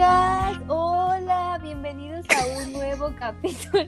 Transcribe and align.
Amigas, 0.00 0.60
hola, 0.68 1.58
bienvenidos 1.60 2.24
a 2.30 2.62
un 2.62 2.72
nuevo 2.72 3.10
capítulo. 3.18 3.82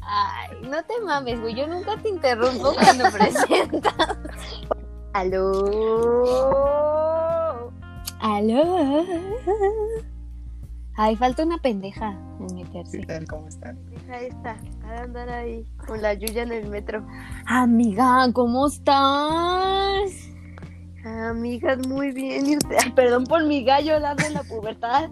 Ay, 0.00 0.48
no 0.68 0.82
te 0.82 1.00
mames, 1.06 1.40
güey, 1.40 1.54
yo 1.54 1.68
nunca 1.68 1.96
te 1.96 2.08
interrumpo 2.08 2.74
cuando 2.74 3.04
presentas. 3.12 3.94
Aló. 5.12 5.70
Aló. 8.18 9.04
Ay, 10.96 11.14
falta 11.14 11.44
una 11.44 11.58
pendeja 11.58 12.18
en 12.40 12.56
meterse. 12.56 12.98
¿Qué 12.98 13.06
tal? 13.06 13.24
¿Cómo 13.28 13.46
están? 13.46 13.78
Deja 13.90 14.20
esta, 14.22 14.56
a 14.88 15.02
andar 15.02 15.28
ahí 15.28 15.64
con 15.86 16.02
la 16.02 16.14
Yuya 16.14 16.42
en 16.42 16.50
el 16.50 16.68
metro. 16.68 17.06
Amiga, 17.46 18.28
¿cómo 18.32 18.66
estás? 18.66 20.34
Amigas, 21.04 21.86
muy 21.86 22.10
bien. 22.10 22.44
Y 22.44 22.56
usted, 22.56 22.92
perdón 22.96 23.22
por 23.22 23.44
mi 23.44 23.62
gallo, 23.62 24.00
la 24.00 24.16
de 24.16 24.30
la 24.30 24.42
pubertad. 24.42 25.10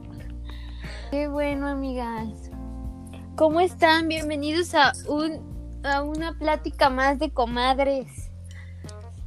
Qué 1.13 1.29
bueno, 1.29 1.69
amigas. 1.69 2.51
¿Cómo 3.37 3.61
están? 3.61 4.09
Bienvenidos 4.09 4.75
a 4.75 4.95
un 5.07 5.43
a 5.85 6.03
una 6.03 6.39
plática 6.39 6.89
más 6.89 7.19
de 7.19 7.31
comadres. 7.31 8.07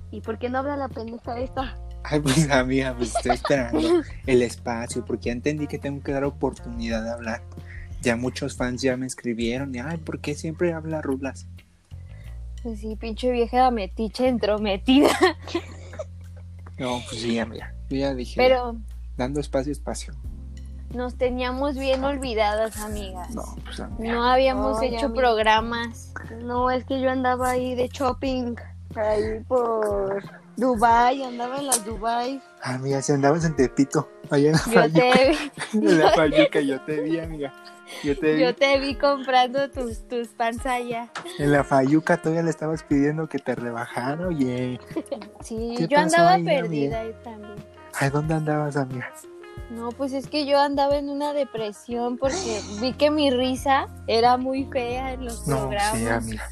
¿Y 0.10 0.22
por 0.22 0.40
qué 0.40 0.50
no 0.50 0.58
habla 0.58 0.78
la 0.78 0.90
pendeja 0.90 1.40
esta? 1.40 1.78
Ay, 2.04 2.22
pues 2.22 2.50
amiga, 2.50 2.96
pues 2.98 3.16
estoy 3.16 3.34
esperando 3.34 4.02
el 4.26 4.42
espacio 4.42 5.06
porque 5.06 5.26
ya 5.26 5.34
entendí 5.34 5.68
que 5.68 5.78
tengo 5.78 6.02
que 6.02 6.12
dar 6.12 6.24
oportunidad 6.24 7.04
de 7.04 7.12
hablar. 7.12 7.44
Ya 8.02 8.16
muchos 8.16 8.56
fans 8.58 8.82
ya 8.82 8.98
me 8.98 9.06
escribieron 9.06 9.76
y, 9.76 9.78
ay, 9.78 9.98
¿por 9.98 10.20
qué 10.22 10.34
siempre 10.34 10.74
habla 10.74 11.04
Rulas? 11.04 11.46
Pues 12.64 12.80
sí, 12.80 12.96
pinche 12.96 13.32
vieja 13.32 13.70
metiche 13.70 14.28
entrometida. 14.28 15.16
No, 16.80 17.00
pues 17.08 17.22
sí, 17.22 17.38
amiga. 17.38 17.76
Yo 17.92 17.98
ya 17.98 18.16
dije, 18.16 18.34
Pero 18.36 18.76
dando 19.18 19.40
espacio, 19.40 19.72
espacio. 19.72 20.16
Nos 20.94 21.16
teníamos 21.18 21.78
bien 21.78 22.04
olvidadas, 22.04 22.80
amigas. 22.80 23.34
No, 23.34 23.44
pues 23.64 23.80
amiga. 23.80 24.14
No 24.14 24.24
habíamos 24.24 24.80
Ay, 24.80 24.96
hecho 24.96 25.08
amiga. 25.08 25.22
programas. 25.22 26.14
No, 26.42 26.72
es 26.72 26.86
que 26.86 27.02
yo 27.02 27.10
andaba 27.12 27.50
ahí 27.52 27.76
de 27.76 27.88
shopping, 27.88 28.56
ahí 28.96 29.42
por 29.48 30.24
Dubai, 30.58 31.24
andaba 31.24 31.58
en 31.58 31.68
las 31.68 31.84
Dubai. 31.86 32.42
Amiga, 32.62 33.02
si 33.02 33.12
andabas 33.12 33.44
en 33.46 33.56
Tepito, 33.56 34.10
allá 34.30 34.52
en 34.52 34.54
la 34.54 34.60
Yo 34.60 34.72
Fayuca, 34.72 35.00
te, 35.00 35.32
en 35.78 36.00
la 36.00 36.10
Fayuca, 36.12 36.60
yo 36.62 36.82
te 36.82 37.02
vi, 37.02 37.20
amiga. 37.20 37.54
Yo 38.04 38.18
te 38.18 38.34
vi. 38.34 38.42
yo 38.42 38.56
te 38.56 38.80
vi 38.80 38.96
comprando 38.96 39.70
tus, 39.70 40.08
tus 40.08 40.30
panzallas. 40.30 41.10
En 41.38 41.52
la 41.52 41.64
Fayuca 41.64 42.18
todavía 42.18 42.42
le 42.42 42.50
estabas 42.50 42.84
pidiendo 42.84 43.28
que 43.28 43.38
te 43.38 43.54
rebajara, 43.54 44.28
oye. 44.28 44.80
Sí, 45.42 45.76
¿Qué 45.78 45.88
yo 45.88 46.00
andaba 46.00 46.34
ahí, 46.34 46.44
perdida 46.44 47.02
ahí 47.02 47.14
también. 47.24 47.56
Ay, 47.94 48.10
¿dónde 48.10 48.34
andabas, 48.34 48.76
amiga? 48.78 49.12
No, 49.72 49.90
pues 49.90 50.14
es 50.14 50.28
que 50.28 50.46
yo 50.46 50.60
andaba 50.60 50.96
en 50.98 51.10
una 51.10 51.34
depresión 51.34 52.18
porque 52.18 52.62
vi 52.82 52.94
que 52.94 53.10
mi 53.10 53.32
risa 53.32 53.88
era 54.08 54.38
muy 54.38 54.66
fea 54.66 55.14
en 55.14 55.26
los 55.26 55.48
No, 55.48 55.62
programas. 55.62 55.98
sí, 55.98 56.08
amiga. 56.08 56.44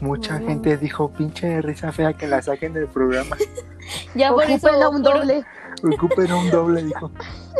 Mucha 0.00 0.38
No. 0.38 0.46
gente 0.46 0.76
dijo, 0.76 1.10
pinche 1.10 1.60
risa 1.62 1.92
fea 1.92 2.12
que 2.14 2.26
la 2.26 2.40
saquen 2.42 2.72
del 2.72 2.86
programa. 2.88 3.36
Ya 4.14 4.32
por 4.32 4.44
eso, 4.44 4.68
Ocúpenla 4.68 4.88
un 4.88 5.02
doble. 5.02 5.44
Ocupen 5.82 6.32
un 6.32 6.50
doble, 6.50 6.84
dijo. 6.84 7.10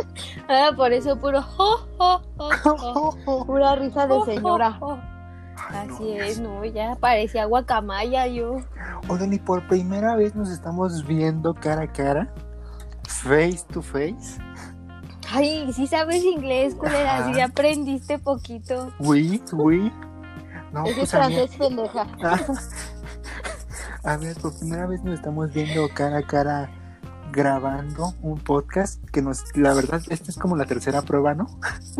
ah, 0.47 0.69
por 0.77 0.93
eso 0.93 1.17
puro 1.19 1.41
jo, 1.41 1.77
jo, 1.97 2.21
jo, 2.63 3.17
jo. 3.25 3.45
Pura 3.45 3.75
risa 3.75 4.07
de 4.07 4.13
Jo, 4.13 4.19
jo, 4.21 4.25
señora. 4.25 4.71
jo. 4.79 4.97
Ay, 5.69 5.87
no. 5.87 5.95
Así 5.95 6.11
es, 6.13 6.39
no, 6.39 6.63
ya 6.63 6.95
parecía 6.95 7.45
guacamaya 7.45 8.27
yo. 8.27 8.57
Oigan, 9.09 9.33
y 9.33 9.39
por 9.39 9.67
primera 9.67 10.15
vez 10.15 10.33
nos 10.35 10.49
estamos 10.49 11.05
viendo 11.05 11.53
cara 11.53 11.81
a 11.83 11.91
cara, 11.91 12.33
face 13.07 13.65
to 13.73 13.81
face. 13.81 14.39
Ay, 15.33 15.71
sí 15.73 15.87
sabes 15.87 16.23
inglés, 16.23 16.75
culera, 16.75 17.31
sí 17.31 17.39
aprendiste 17.39 18.19
poquito. 18.19 18.91
Oui, 18.99 19.41
oui. 19.53 19.91
No, 20.73 20.85
es 20.85 20.95
pues 20.95 21.11
francés 21.11 21.51
pendeja. 21.57 22.05
a 24.03 24.17
ver, 24.17 24.35
por 24.37 24.57
primera 24.57 24.87
vez 24.87 25.01
nos 25.03 25.15
estamos 25.15 25.53
viendo 25.53 25.87
cara 25.93 26.17
a 26.19 26.23
cara 26.23 26.69
grabando 27.31 28.13
un 28.21 28.39
podcast 28.39 29.01
que 29.11 29.21
nos, 29.21 29.43
la 29.55 29.73
verdad, 29.73 30.01
esta 30.09 30.31
es 30.31 30.37
como 30.37 30.57
la 30.57 30.65
tercera 30.65 31.01
prueba, 31.01 31.33
¿no? 31.33 31.47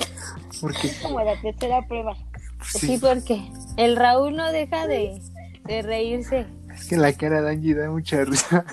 Porque 0.61 0.91
Como 1.01 1.21
la 1.21 1.39
tercera 1.41 1.87
prueba. 1.87 2.15
Sí, 2.63 2.79
sí, 2.79 2.97
porque 3.01 3.41
el 3.77 3.95
Raúl 3.95 4.35
no 4.35 4.51
deja 4.51 4.85
de, 4.85 5.19
de 5.65 5.81
reírse. 5.81 6.45
es 6.71 6.87
que 6.87 6.95
la 6.95 7.11
cara 7.13 7.41
de 7.41 7.49
Angie 7.49 7.73
da 7.73 7.89
mucha 7.89 8.23
risa. 8.23 8.63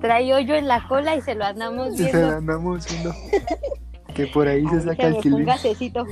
Trae 0.00 0.32
hoyo 0.34 0.54
en 0.54 0.66
la 0.68 0.86
cola 0.88 1.14
y 1.16 1.20
se 1.22 1.34
lo 1.34 1.44
andamos 1.44 1.94
Y 1.94 1.98
se 1.98 2.02
viendo. 2.04 2.36
andamos 2.36 2.86
viendo. 2.88 3.14
Que 4.14 4.26
por 4.26 4.48
ahí 4.48 4.66
se 4.68 4.80
saca 4.82 5.06
el 5.08 5.16
kilín. 5.18 5.40
un 5.40 5.44
gasecito. 5.46 6.06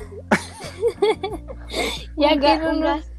Ya 2.17 2.35
un, 2.35 2.41
que 2.41 2.61
un 2.71 2.81
gas. 2.81 3.11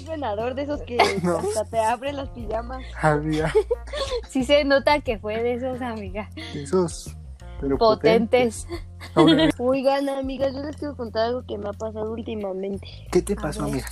Un 0.00 0.06
venador 0.08 0.54
de 0.54 0.62
esos 0.62 0.82
que 0.82 0.96
No. 1.22 1.36
hasta 1.38 1.64
te 1.64 1.78
abre 1.78 2.12
las 2.12 2.28
pijamas. 2.30 2.82
Amiga, 3.02 3.52
sí 4.28 4.44
se 4.44 4.64
nota 4.64 5.00
que 5.00 5.18
fue 5.18 5.42
de 5.42 5.54
esos 5.54 5.80
amigas 5.82 6.28
esos, 6.54 7.14
pero 7.60 7.76
potentes. 7.76 8.66
Ahora, 9.14 9.50
Oigan, 9.58 10.08
amigas, 10.08 10.54
yo 10.54 10.62
les 10.62 10.76
quiero 10.76 10.96
contar 10.96 11.26
algo 11.26 11.42
que 11.46 11.58
me 11.58 11.68
ha 11.68 11.72
pasado 11.72 12.10
últimamente. 12.12 12.86
¿Qué 13.12 13.20
te 13.22 13.36
pasó, 13.36 13.64
amiga? 13.64 13.86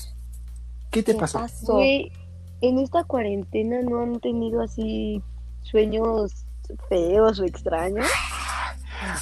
¿Qué 0.91 1.03
te 1.03 1.12
¿Qué 1.12 1.19
pasó? 1.19 1.38
pasó? 1.41 1.81
En 1.81 2.78
esta 2.78 3.05
cuarentena 3.05 3.81
no 3.82 4.00
han 4.00 4.21
tenido 4.21 4.62
así 4.62 5.21
sueños 5.62 6.45
feos 6.89 7.41
o 7.41 7.45
extraños. 7.45 8.06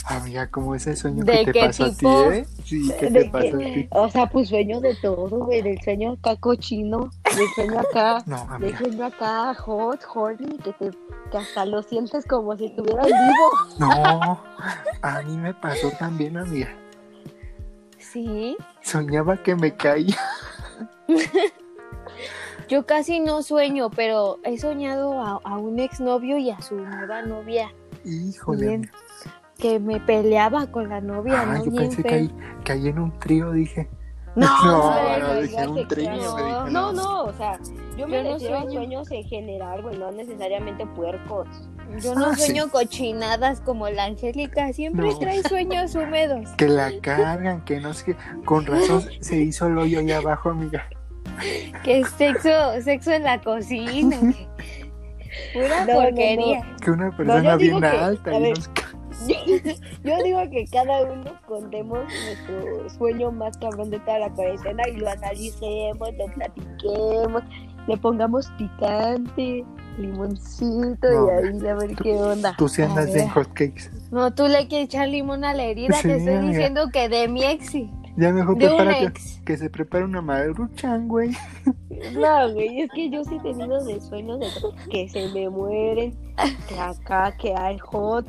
Amiga, 0.04 0.46
como 0.48 0.74
ese 0.74 0.94
sueño 0.94 1.24
¿De 1.24 1.44
que 1.44 1.52
te 1.52 1.68
tipo? 1.70 1.84
a 1.84 1.90
ti, 2.30 2.36
¿eh? 2.36 2.46
Sí, 2.64 2.92
¿qué 3.00 3.10
te 3.10 3.24
pasó 3.30 3.56
a 3.56 3.58
ti? 3.58 3.88
O 3.90 4.10
sea, 4.10 4.26
pues 4.26 4.48
sueños 4.48 4.82
de 4.82 4.94
todo, 4.96 5.44
güey, 5.44 5.62
del 5.62 5.80
sueño 5.80 6.12
acá 6.12 6.36
cochino, 6.36 7.10
del 7.34 7.48
sueño 7.54 7.80
acá, 7.80 8.22
No, 8.26 8.46
del 8.58 8.76
sueño 8.76 9.06
acá 9.06 9.54
hot, 9.54 10.00
horny, 10.14 10.58
que, 10.58 10.72
te, 10.74 10.90
que 11.30 11.38
hasta 11.38 11.64
lo 11.64 11.82
sientes 11.82 12.26
como 12.26 12.56
si 12.56 12.66
estuvieras 12.66 13.06
vivo. 13.06 13.50
no. 13.78 14.40
A 15.02 15.22
mí 15.22 15.36
me 15.38 15.54
pasó 15.54 15.90
también, 15.98 16.36
amiga. 16.36 16.68
Sí, 17.98 18.56
Soñaba 18.82 19.36
que 19.42 19.54
me 19.54 19.74
caía. 19.74 20.18
yo 22.70 22.86
casi 22.86 23.20
no 23.20 23.42
sueño, 23.42 23.90
pero 23.90 24.38
he 24.44 24.56
soñado 24.58 25.20
a, 25.20 25.40
a 25.44 25.58
un 25.58 25.78
exnovio 25.78 26.38
y 26.38 26.50
a 26.50 26.60
su 26.62 26.76
nueva 26.76 27.20
novia. 27.22 27.70
Híjole. 28.04 28.66
Bien. 28.66 28.90
Que 29.58 29.78
me 29.78 30.00
peleaba 30.00 30.66
con 30.68 30.88
la 30.88 31.02
novia, 31.02 31.42
Ah, 31.42 31.46
¿no? 31.46 31.64
yo 31.64 31.70
Bien 31.72 31.82
pensé 31.88 32.02
que 32.02 32.14
ahí, 32.14 32.34
caí 32.64 32.88
en 32.88 32.98
un 32.98 33.18
trío, 33.18 33.50
dije. 33.52 33.90
No, 34.36 34.46
No, 34.64 34.94
no, 34.94 35.18
no, 35.18 35.34
no, 35.34 35.40
dije 35.42 35.64
no, 35.66 35.72
un 35.72 35.88
trío, 35.88 36.10
no, 36.12 36.36
me 36.36 36.42
dije, 36.44 36.70
No, 36.70 36.92
no, 36.92 37.24
o 37.24 37.32
sea, 37.34 37.58
yo 37.98 38.06
me 38.08 38.18
Yo 38.18 38.22
no 38.24 38.32
refiero 38.34 38.56
a 38.56 38.60
sueño. 38.62 38.72
sueños 38.80 39.10
en 39.10 39.24
general, 39.24 39.82
güey, 39.82 39.98
no 39.98 40.10
necesariamente 40.12 40.86
puercos. 40.86 41.48
Yo 42.00 42.14
no 42.14 42.26
Ah, 42.26 42.36
sí. 42.36 42.42
sueño 42.46 42.68
cochinadas 42.70 43.60
como 43.60 43.88
la 43.90 44.04
Angélica, 44.04 44.72
siempre 44.72 45.08
No. 45.08 45.18
trae 45.18 45.42
sueños 45.42 45.94
húmedos. 45.96 46.48
Que 46.56 46.68
la 46.68 46.92
cargan, 47.02 47.64
que 47.64 47.80
no 47.80 47.92
sé 47.92 48.04
qué. 48.04 48.16
Con 48.44 48.64
razón 48.64 49.02
se 49.20 49.36
hizo 49.38 49.66
el 49.66 49.76
hoyo 49.76 49.98
ahí 49.98 50.12
abajo, 50.12 50.50
amiga. 50.50 50.84
Que 51.84 52.04
sexo, 52.04 52.48
sexo 52.82 53.12
en 53.12 53.24
la 53.24 53.40
cocina. 53.40 54.16
que- 54.20 54.48
Pura 55.54 55.84
No, 55.84 55.86
no, 55.86 55.92
no. 55.94 56.00
porquería. 56.06 56.76
Que 56.82 56.90
una 56.90 57.16
persona 57.16 57.56
bien 57.56 57.84
alta 57.84 58.30
a 58.30 58.38
y 58.38 58.42
ver. 58.42 58.58
nos 58.58 58.68
ca- 58.68 58.86
Yo 60.02 60.16
digo 60.24 60.40
que 60.50 60.64
cada 60.72 61.02
uno 61.02 61.32
contemos 61.46 61.98
nuestro 62.24 62.88
sueño 62.90 63.30
más 63.30 63.56
cabrón 63.58 63.90
de 63.90 63.98
toda 64.00 64.18
la 64.18 64.30
cuarentena 64.30 64.82
y 64.88 64.96
lo 64.96 65.10
analicemos, 65.10 66.08
lo 66.16 66.26
platiquemos, 66.34 67.42
le 67.86 67.96
pongamos 67.98 68.50
picante, 68.56 69.64
limoncito 69.98 71.06
y 71.06 71.46
ahí 71.48 71.68
a 71.68 71.74
ver 71.74 71.94
qué 71.96 72.14
onda. 72.14 72.54
Tú 72.56 72.68
sí 72.68 72.82
andas 72.82 73.12
bien 73.12 73.28
hotcakes. 73.28 73.90
No, 74.10 74.32
tú 74.34 74.46
le 74.48 74.66
quieres 74.68 74.86
echar 74.86 75.08
limón 75.08 75.44
a 75.44 75.52
la 75.54 75.64
herida. 75.64 75.94
Sí, 75.96 76.08
Te 76.08 76.16
estoy 76.16 76.34
amiga. 76.36 76.52
diciendo 76.52 76.88
que 76.92 77.08
de 77.08 77.28
mi 77.28 77.44
ex, 77.44 77.66
sí. 77.70 77.90
Ya 78.20 78.32
mejor 78.32 78.56
de 78.58 78.68
un 78.68 78.76
prepárate. 78.76 79.04
ex. 79.06 79.40
Que 79.44 79.56
se 79.56 79.70
prepare 79.70 80.04
una 80.04 80.20
maruchan, 80.20 81.08
güey. 81.08 81.30
No, 82.14 82.52
güey, 82.52 82.82
es 82.82 82.90
que 82.92 83.10
yo 83.10 83.24
sí 83.24 83.36
he 83.36 83.40
tenido 83.40 83.82
de 83.84 84.00
sueños 84.00 84.38
de 84.40 84.46
que 84.90 85.08
se 85.08 85.28
me 85.28 85.48
mueren, 85.48 86.16
que 86.68 86.78
acá, 86.78 87.34
que 87.38 87.54
hay 87.54 87.78
hot, 87.78 88.26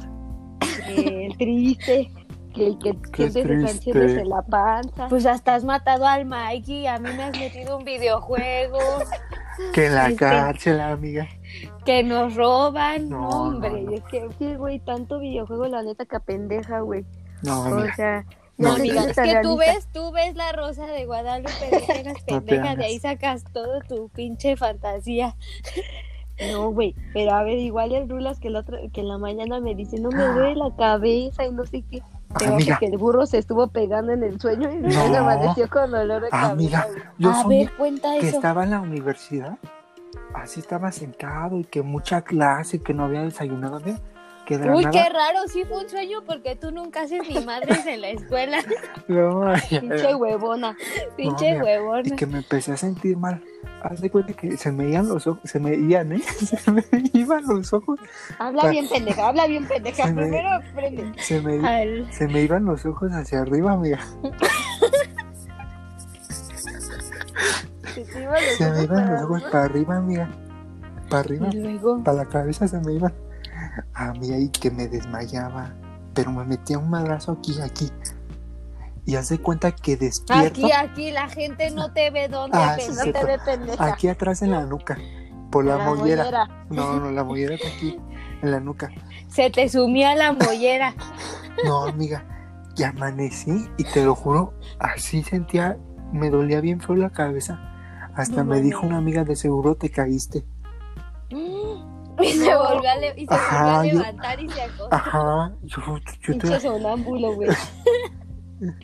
que 0.87 1.25
el 1.27 1.37
triste, 1.37 2.11
que, 2.53 2.77
que 2.79 2.97
Qué 3.11 3.29
sientes 3.31 3.43
triste. 3.43 3.65
canciones 3.65 4.11
en 4.17 4.29
la 4.29 4.41
panza. 4.43 5.07
Pues 5.09 5.25
hasta 5.25 5.55
has 5.55 5.63
matado 5.63 6.05
al 6.05 6.25
Mikey. 6.25 6.87
A 6.87 6.97
mí 6.99 7.09
me 7.15 7.23
has 7.23 7.37
metido 7.37 7.77
un 7.77 7.83
videojuego. 7.85 8.79
Que 9.73 9.89
la 9.89 10.05
Este- 10.07 10.15
cárcel, 10.17 10.79
amiga. 10.81 11.27
Que 11.85 12.03
nos 12.03 12.35
roban. 12.35 13.09
No, 13.09 13.27
Hombre, 13.29 13.69
no, 13.83 13.91
no. 13.91 13.91
es 13.91 14.03
que, 14.37 14.55
güey, 14.57 14.79
tanto 14.79 15.19
videojuego, 15.19 15.67
la 15.67 15.83
neta, 15.83 16.05
que 16.05 16.19
pendeja, 16.19 16.79
güey. 16.81 17.05
No, 17.43 17.61
O 17.61 17.65
amiga. 17.65 17.95
sea, 17.95 18.25
No, 18.57 18.69
No, 18.69 18.75
amiga, 18.75 19.03
es 19.05 19.15
que 19.17 19.39
tú 19.41 19.57
ves, 19.57 19.87
tú 19.91 20.11
ves 20.11 20.35
la 20.35 20.51
rosa 20.51 20.85
de 20.87 21.05
Guadalupe, 21.05 21.51
de 22.45 22.59
hagas. 22.59 22.79
ahí 22.79 22.99
sacas 22.99 23.43
todo 23.53 23.79
tu 23.87 24.09
pinche 24.09 24.55
fantasía. 24.57 25.35
No, 26.51 26.71
güey, 26.71 26.95
pero 27.13 27.33
a 27.33 27.43
ver, 27.43 27.59
igual 27.59 27.93
el 27.93 28.09
Rulas 28.09 28.39
que, 28.39 28.47
el 28.47 28.55
otro, 28.55 28.79
que 28.91 29.01
en 29.01 29.07
la 29.09 29.19
mañana 29.19 29.59
me 29.59 29.75
dice, 29.75 29.99
no 29.99 30.09
me 30.09 30.23
duele 30.23 30.55
la 30.55 30.75
cabeza 30.75 31.45
y 31.45 31.51
no 31.51 31.67
sé 31.67 31.83
qué. 31.83 32.01
Te 32.39 32.45
digo 32.45 32.55
Amiga, 32.55 32.77
que 32.79 32.87
el 32.87 32.97
burro 32.97 33.27
se 33.27 33.37
estuvo 33.37 33.67
pegando 33.67 34.11
en 34.13 34.23
el 34.23 34.41
sueño 34.41 34.71
y 34.71 34.77
No. 34.77 35.01
amaneció 35.17 35.69
con 35.69 35.91
dolor 35.91 36.23
de 36.23 36.29
cabeza. 36.29 36.51
amiga, 36.51 36.87
yo 37.19 37.29
a 37.29 37.47
ver, 37.47 37.71
cuenta 37.77 38.13
que 38.19 38.29
eso. 38.29 38.37
estaba 38.37 38.63
en 38.63 38.71
la 38.71 38.79
universidad, 38.81 39.59
así 40.33 40.61
estaba 40.61 40.91
sentado 40.91 41.59
y 41.59 41.63
que 41.63 41.83
mucha 41.83 42.23
clase, 42.23 42.81
que 42.81 42.95
no 42.95 43.05
había 43.05 43.21
desayunado, 43.21 43.75
amiga, 43.75 43.99
que 44.51 44.57
de 44.57 44.65
la 44.67 44.75
Uy, 44.75 44.83
nada- 44.85 44.91
qué 45.03 45.09
raro, 45.09 45.39
sí 45.47 45.63
fue 45.67 45.83
un 45.83 45.89
sueño 45.89 46.23
porque 46.25 46.55
tú 46.55 46.71
nunca 46.71 47.01
haces 47.01 47.21
ni 47.29 47.43
madres 47.45 47.85
en 47.85 48.01
la 48.01 48.09
escuela. 48.09 48.57
No, 49.07 49.53
Pinche 49.69 50.15
huevona. 50.15 50.77
Pinche 51.17 51.61
huevón. 51.61 52.03
y 52.05 52.11
que 52.11 52.25
me 52.25 52.37
empecé 52.39 52.71
a 52.73 52.77
sentir 52.77 53.17
mal. 53.17 53.41
Haz 53.83 53.99
de 53.99 54.09
cuenta 54.09 54.33
que 54.33 54.55
se 54.57 54.71
me 54.71 54.89
iban 54.89 55.07
los 55.09 55.25
ojos, 55.27 55.41
se 55.49 55.59
me 55.59 55.73
iban, 55.75 56.11
¿eh? 56.13 56.21
Se 56.21 56.71
me 56.71 56.83
iban 57.13 57.43
los 57.47 57.73
ojos, 57.73 57.99
Habla 58.39 58.69
bien 58.69 58.87
pendeja, 58.87 59.27
habla 59.27 59.47
bien 59.47 59.67
pendeja. 59.67 60.03
Se 60.07 60.13
me- 60.13 60.21
Primero 60.23 60.49
aprende. 60.49 61.13
se 61.23 61.41
me, 61.41 61.67
Al- 61.67 62.11
se 62.13 62.27
me 62.27 62.41
iban 62.41 62.65
los 62.65 62.85
ojos 62.85 63.11
hacia 63.11 63.41
arriba, 63.41 63.71
amiga. 63.73 63.99
Se 67.95 68.69
me 68.71 68.83
iban 68.83 69.11
los 69.13 69.21
ojos 69.23 69.43
para 69.51 69.63
arriba, 69.65 69.97
amiga. 69.97 70.29
Para 71.09 71.21
arriba, 71.21 71.49
Y 71.51 71.57
luego. 71.57 72.03
para 72.03 72.17
la 72.17 72.25
cabeza 72.25 72.67
se 72.67 72.79
me 72.79 72.93
iban. 72.93 73.13
A 73.93 74.11
mí 74.13 74.31
ahí 74.31 74.49
que 74.49 74.71
me 74.71 74.87
desmayaba. 74.87 75.73
Pero 76.13 76.31
me 76.31 76.43
metía 76.43 76.77
un 76.77 76.89
madrazo 76.89 77.33
aquí, 77.33 77.59
aquí. 77.61 77.89
Y 79.05 79.15
haz 79.15 79.29
de 79.29 79.39
cuenta 79.39 79.71
que 79.71 79.97
despierto. 79.97 80.47
Aquí, 80.65 80.71
aquí, 80.71 81.11
la 81.11 81.27
gente 81.29 81.71
no 81.71 81.91
te 81.91 82.11
ve 82.11 82.27
dónde, 82.27 82.57
Ah, 82.57 82.77
sí, 82.79 82.91
no 82.91 83.11
te 83.11 83.25
ve 83.25 83.39
pendeja. 83.43 83.85
Aquí 83.85 84.07
atrás 84.07 84.41
en 84.41 84.51
la 84.51 84.65
nuca. 84.65 84.97
Por 85.49 85.65
la, 85.65 85.77
La 85.77 85.85
mollera. 85.85 86.23
mollera. 86.23 86.65
No, 86.69 86.99
no, 86.99 87.11
la 87.11 87.23
mollera 87.23 87.55
está 87.55 87.67
aquí. 87.67 87.97
En 88.41 88.51
la 88.51 88.59
nuca. 88.59 88.89
Se 89.27 89.49
te 89.49 89.67
sumía 89.69 90.15
la 90.15 90.33
mollera. 90.33 90.93
No, 91.65 91.83
amiga. 91.87 92.25
Y 92.77 92.83
amanecí 92.83 93.69
y 93.77 93.83
te 93.83 94.03
lo 94.05 94.15
juro, 94.15 94.53
así 94.79 95.23
sentía, 95.23 95.77
me 96.13 96.29
dolía 96.29 96.61
bien 96.61 96.79
feo 96.79 96.95
la 96.95 97.09
cabeza. 97.09 97.59
Hasta 98.15 98.43
No 98.43 98.51
me 98.51 98.61
dijo 98.61 98.85
una 98.87 98.97
amiga 98.97 99.23
de 99.25 99.35
seguro 99.35 99.75
te 99.75 99.89
caíste. 99.89 100.45
Y 102.27 102.31
se 102.33 102.55
volvió 102.55 102.89
a, 102.89 102.95
le- 102.97 103.13
y 103.17 103.25
se 103.25 103.33
Ajá, 103.33 103.77
volvió 103.77 103.91
a 103.91 103.93
yo- 103.93 103.99
levantar 103.99 104.39
y 104.39 104.49
se 104.49 104.61
acostó. 104.61 104.87
Ajá, 104.91 105.53
yo, 105.63 105.77
yo 105.97 106.03
Pinche 106.27 106.47
te... 106.49 106.59
sonámbulo, 106.59 107.35
güey. 107.35 107.49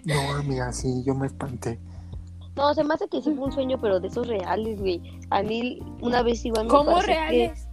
No, 0.06 0.32
amiga, 0.38 0.72
sí, 0.74 1.04
yo 1.06 1.14
me 1.14 1.28
espanté. 1.28 1.80
No, 2.56 2.74
se 2.74 2.84
me 2.84 2.96
hace 2.96 3.08
que 3.08 3.22
sí 3.22 3.32
fue 3.36 3.46
un 3.46 3.52
sueño, 3.52 3.78
pero 3.80 4.00
de 4.00 4.08
esos 4.08 4.28
reales, 4.28 4.80
güey. 4.80 5.00
A 5.30 5.44
mí 5.44 5.78
una 6.02 6.24
vez 6.24 6.44
igual 6.46 6.64
me 6.66 6.70
¿Cómo 6.72 7.00
que- 7.00 7.06
reales? 7.06 7.68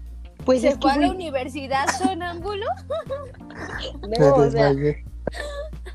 Pues 0.45 0.61
¿Se 0.61 0.69
es 0.69 0.75
que, 0.75 0.83
fue 0.83 0.93
a 0.93 0.97
la 0.99 1.07
güey, 1.07 1.17
universidad 1.17 1.87
sonámbulo? 1.99 2.67
No, 4.19 4.35
o 4.35 4.51
sea, 4.51 4.73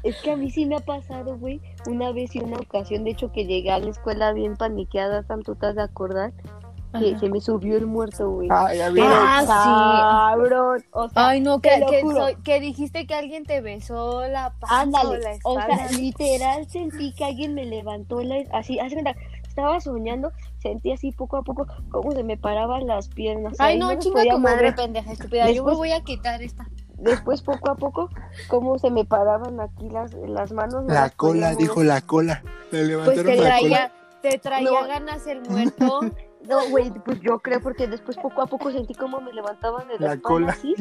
es 0.04 0.16
que 0.24 0.31
a 0.31 0.36
mí 0.36 0.50
sí 0.50 0.66
me 0.66 0.77
ha 0.77 0.80
pasado, 0.80 1.38
güey, 1.38 1.62
una 1.88 2.12
vez 2.12 2.36
y 2.36 2.39
una 2.39 2.57
ocasión, 2.57 3.04
de 3.04 3.12
hecho, 3.12 3.31
que 3.31 3.45
llegué 3.45 3.69
a 3.71 3.80
la 3.80 3.89
escuela 3.89 4.33
bien 4.33 4.56
paniqueada, 4.56 5.24
tanto 5.24 5.56
te 5.56 5.68
has 5.68 5.75
de 5.75 5.83
acordar, 5.83 6.33
que 6.98 7.20
se 7.20 7.30
me 7.30 7.40
subió 7.42 7.78
el 7.78 7.86
muerto, 7.86 8.30
güey. 8.32 8.48
Ay, 8.52 8.78
Pero 8.80 8.86
amiga. 8.88 9.10
Ah, 9.48 10.32
cabrón, 10.36 10.84
o 10.92 11.10
sea, 11.10 11.28
Ay, 11.30 11.42
no, 11.42 11.60
que, 11.60 11.70
que, 11.90 12.02
soy- 12.02 12.36
que 12.44 12.60
dijiste 12.60 13.06
que 13.06 13.14
alguien 13.16 13.46
te 13.46 13.62
besó 13.62 14.28
la 14.28 14.54
panza 14.60 15.02
o 15.44 15.56
la 15.58 15.68
sea, 15.78 15.92
literal 15.92 16.68
sentí 16.70 17.14
que 17.14 17.26
alguien 17.26 17.54
me 17.54 17.66
levantó 17.66 18.22
la, 18.22 18.38
así, 18.54 18.80
hace 18.80 18.96
cuenta, 18.96 19.16
estaba 19.48 19.80
soñando, 19.80 20.32
sentí 20.60 20.92
así 20.92 21.12
poco 21.12 21.38
a 21.38 21.44
poco 21.44 21.68
cómo 21.92 22.12
se 22.12 22.24
me 22.24 22.38
paraban 22.38 22.88
las 22.88 23.08
piernas. 23.10 23.54
Ay, 23.60 23.78
no, 23.78 23.90
me 23.90 24.00
chinga 24.00 24.24
tu 24.30 24.40
madre, 24.40 24.74
pendeja 24.74 25.12
estúpida. 25.12 25.50
Yo 25.52 25.64
me 25.66 25.76
voy 25.76 25.92
a 25.92 26.02
quitar 26.02 26.42
esta. 26.42 26.68
Después, 26.98 27.42
poco 27.42 27.72
a 27.72 27.76
poco, 27.76 28.10
cómo 28.50 28.78
se 28.78 28.90
me 28.92 29.06
paraban 29.06 29.62
aquí 29.62 29.90
las, 29.90 30.14
las 30.14 30.52
manos. 30.52 30.84
no 30.84 30.94
La 30.94 31.02
las 31.04 31.12
cola, 31.16 31.56
dijo 31.56 31.82
la 31.84 32.02
cola. 32.02 32.42
Me 32.44 32.80
Pues 32.80 32.88
levantaron 32.88 33.26
te 33.26 33.36
la 33.38 33.42
cola. 33.42 33.50
traía, 33.60 33.92
te 34.22 34.38
traía 34.40 34.70
No. 34.70 34.86
ganas 34.88 35.26
el 35.28 35.42
muerto. 35.50 36.00
No, 36.50 36.68
güey, 36.69 36.90
pues 37.06 37.22
yo 37.22 37.38
creo 37.40 37.62
porque 37.62 37.88
después 37.88 38.18
poco 38.18 38.42
a 38.42 38.48
poco 38.48 38.72
sentí 38.72 38.96
cómo 38.96 39.22
me 39.22 39.31
levantaban 39.31 39.88
de 39.88 40.00
la, 40.00 40.16
La 40.16 40.18
cola. 40.22 40.51
así 40.51 40.74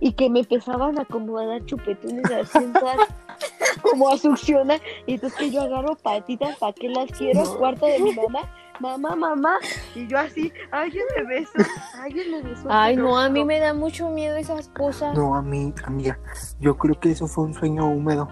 y 0.00 0.12
que 0.12 0.28
me 0.28 0.40
empezaban 0.40 0.98
a 0.98 1.04
como 1.04 1.38
a 1.38 1.46
dar 1.46 1.64
chupetones 1.66 2.24
así, 2.32 2.58
en 2.58 2.72
todas- 2.72 2.96
como 3.82 4.08
a 4.08 4.18
succionar. 4.18 4.80
Y 5.06 5.14
entonces 5.14 5.38
que 5.38 5.50
yo 5.52 5.62
agarro 5.62 5.94
patitas, 5.96 6.56
¿para 6.58 6.72
qué 6.72 6.88
las 6.88 7.10
quiero? 7.12 7.44
No. 7.44 7.56
Cuarto 7.58 7.86
de 7.86 8.00
mi 8.00 8.12
mamá, 8.12 8.40
mamá, 8.80 9.14
mamá. 9.14 9.58
Y 9.94 10.08
yo 10.08 10.18
así, 10.18 10.52
alguien 10.72 11.04
me 11.16 11.22
besó, 11.24 11.52
alguien 12.02 12.30
me 12.32 12.42
besó. 12.42 12.66
Ay, 12.68 12.96
no, 12.96 13.16
a 13.16 13.28
mí 13.28 13.44
me 13.44 13.60
da 13.60 13.72
mucho 13.72 14.08
miedo 14.10 14.36
esas 14.36 14.68
cosas. 14.70 15.16
No, 15.16 15.36
a 15.36 15.42
mí, 15.42 15.72
amiga, 15.84 16.18
yo 16.58 16.76
creo 16.76 16.98
que 16.98 17.12
eso 17.12 17.28
fue 17.28 17.44
un 17.44 17.54
sueño 17.54 17.86
húmedo. 17.86 18.28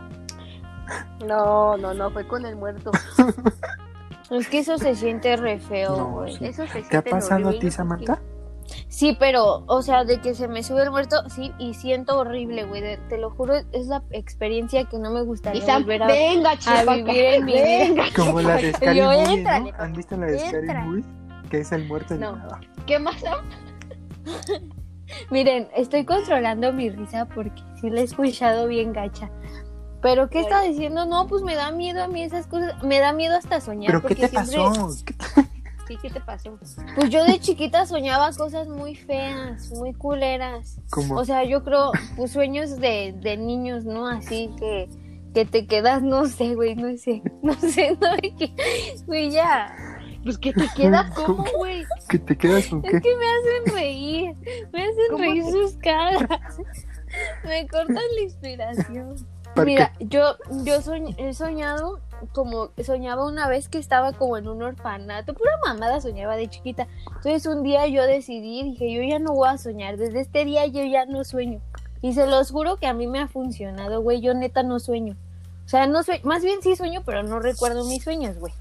No, 1.27 1.77
no, 1.77 1.95
no, 1.95 2.11
fue 2.11 2.27
con 2.27 2.45
el 2.45 2.57
muerto. 2.57 2.91
Es 4.33 4.49
que 4.49 4.59
eso 4.61 4.79
se 4.79 4.95
siente 4.95 5.37
re 5.37 5.59
feo, 5.59 5.97
No, 5.97 6.09
güey. 6.13 6.37
sí. 6.37 6.45
Eso 6.47 6.67
se 6.67 6.83
¿Te 6.83 6.97
ha 6.97 7.03
pasado 7.03 7.49
a 7.51 7.59
ti, 7.59 7.71
Samantha? 7.71 8.21
Sí, 8.89 9.17
pero, 9.19 9.65
o 9.67 9.83
sea, 9.83 10.05
de 10.05 10.21
que 10.21 10.35
se 10.35 10.49
me 10.49 10.63
sube 10.63 10.83
el 10.85 10.91
muerto, 10.91 11.29
sí, 11.29 11.53
y 11.59 11.75
siento 11.75 12.19
horrible, 12.19 12.65
güey. 12.65 12.81
de- 12.81 12.97
Te 13.09 13.19
lo 13.19 13.31
juro, 13.31 13.55
es 13.73 13.87
la 13.89 14.03
experiencia 14.11 14.85
que 14.85 14.99
no 14.99 15.11
me 15.11 15.23
gustaría 15.23 15.61
Sam, 15.63 15.83
volver 15.83 16.03
a 16.05 16.07
venga, 16.07 16.57
chica, 16.59 16.95
vivir 16.95 17.25
en 17.25 17.45
mi 17.45 17.53
vida. 17.53 17.65
venga. 17.65 18.05
Como 18.17 18.41
la 18.41 18.57
de 18.57 18.73
Scary 18.73 18.99
Yo, 18.99 19.05
Movie, 19.11 19.35
éntrale, 19.35 19.73
¿no? 19.73 19.79
¿Han 19.79 19.93
visto 19.93 20.17
la 20.17 20.27
de 20.27 20.39
Scary. 20.39 20.67
Movie? 20.87 21.05
Que 21.51 21.61
es 21.61 21.73
el 21.73 21.87
muerto 21.87 22.15
No. 22.15 22.29
animado. 22.31 22.59
¿Qué 22.87 22.99
más? 22.99 23.17
Miren, 25.31 25.69
estoy 25.77 26.05
controlando 26.05 26.73
mi 26.73 26.89
risa 26.89 27.27
porque 27.27 27.63
sí 27.81 27.91
la 27.91 28.01
he 28.01 28.05
escuchado 28.05 28.67
bien 28.69 28.93
gacha. 28.93 29.29
Pero, 30.03 30.29
¿qué 30.29 30.41
está 30.41 30.63
diciendo? 30.63 31.07
No, 31.07 31.27
pues 31.29 31.43
me 31.43 31.55
da 31.55 31.71
miedo 31.71 32.03
a 32.03 32.09
mí 32.09 32.23
esas 32.23 32.47
cosas. 32.47 32.83
Me 32.83 32.99
da 32.99 33.13
miedo 33.13 33.37
hasta 33.37 33.61
soñar. 33.61 33.87
¿Pero 33.87 34.01
qué 34.03 34.09
porque 34.09 34.29
te 34.29 34.45
siempre- 34.45 34.57
pasó? 34.59 35.05
¿Qué 35.05 35.15
Sí, 35.89 35.99
¿qué 36.01 36.11
te 36.11 36.21
pasó? 36.21 36.59
Pues 36.95 37.11
yo 37.11 37.25
de 37.25 37.39
chiquita 37.41 37.87
soñaba 37.87 38.33
cosas 38.33 38.69
muy 38.69 38.95
feas, 38.95 39.71
muy 39.73 39.93
culeras. 39.93 40.81
Como, 40.91 41.17
O 41.17 41.25
sea, 41.25 41.45
yo 41.45 41.65
creo, 41.65 41.91
pues 42.17 42.31
sueños 42.31 42.79
de, 42.79 43.15
de 43.21 43.37
niños, 43.37 43.85
¿no? 43.85 44.07
Así 44.07 44.49
que, 44.59 44.89
que 45.35 45.45
te 45.45 45.67
quedas, 45.67 46.01
no 46.03 46.27
sé, 46.27 46.55
güey, 46.55 46.77
no 46.77 46.97
sé, 46.97 47.23
no 47.43 47.53
sé, 47.55 47.97
no 48.01 48.15
sé 48.15 48.35
qué. 48.39 48.55
Güey, 49.07 49.31
ya. 49.33 49.75
Pues 50.23 50.39
que 50.39 50.53
te 50.53 50.67
quedas 50.77 51.11
¿Cómo? 51.15 51.39
como, 51.45 51.59
güey. 51.59 51.85
¿que 52.09 52.19
te 52.21 52.39
quedas 52.39 52.67
con 52.69 52.85
Es 52.85 52.91
qué? 52.93 53.01
que 53.01 53.17
me 53.17 53.25
hacen 53.27 53.75
reír, 53.77 54.35
me 54.73 54.83
hacen 54.85 55.05
¿Cómo 55.11 55.19
reír 55.25 55.45
te- 55.45 55.51
sus 55.53 55.75
caras. 55.79 56.29
Me 57.45 57.67
cortan 57.69 57.97
la 57.97 58.23
inspiración. 58.23 59.17
¿Por 59.55 59.67
Mira, 59.67 59.93
yo, 60.01 60.37
yo 60.65 60.81
soñ- 60.81 61.15
he 61.19 61.35
soñado 61.35 62.01
como 62.33 62.71
soñaba 62.83 63.27
una 63.27 63.49
vez 63.49 63.69
que 63.69 63.79
estaba 63.79 64.13
como 64.13 64.37
en 64.39 64.49
un 64.49 64.63
orfanato, 64.63 65.35
pura 65.35 65.51
mamada 65.65 66.01
soñaba 66.01 66.37
de 66.37 66.49
chiquita. 66.49 66.87
Entonces 67.09 67.45
un 67.47 67.63
día 67.63 67.87
yo 67.89 68.03
decidí, 68.05 68.63
dije, 68.63 68.93
yo 68.93 69.03
ya 69.03 69.19
no 69.19 69.33
voy 69.35 69.49
a 69.49 69.59
soñar, 69.59 69.97
desde 69.99 70.21
este 70.21 70.45
día 70.45 70.67
yo 70.67 70.85
ya 70.85 71.05
no 71.05 71.25
sueño. 71.25 71.61
Y 72.01 72.15
se 72.15 72.27
los 72.27 72.51
juro 72.51 72.77
que 72.77 72.87
a 72.87 72.95
mí 72.95 73.07
me 73.07 73.21
ha 73.21 73.29
funcionado, 73.29 74.01
güey, 74.01 74.21
yo 74.21 74.35
neta 74.35 74.63
no 74.63 74.79
sueño. 74.81 75.17
O 75.65 75.69
sea, 75.69 75.87
no 75.87 76.03
sueño, 76.03 76.23
más 76.25 76.43
bien 76.43 76.61
sí 76.63 76.75
sueño, 76.75 77.03
pero 77.05 77.23
no 77.23 77.39
recuerdo 77.39 77.85
mis 77.85 78.03
sueños, 78.03 78.39
güey. 78.39 78.53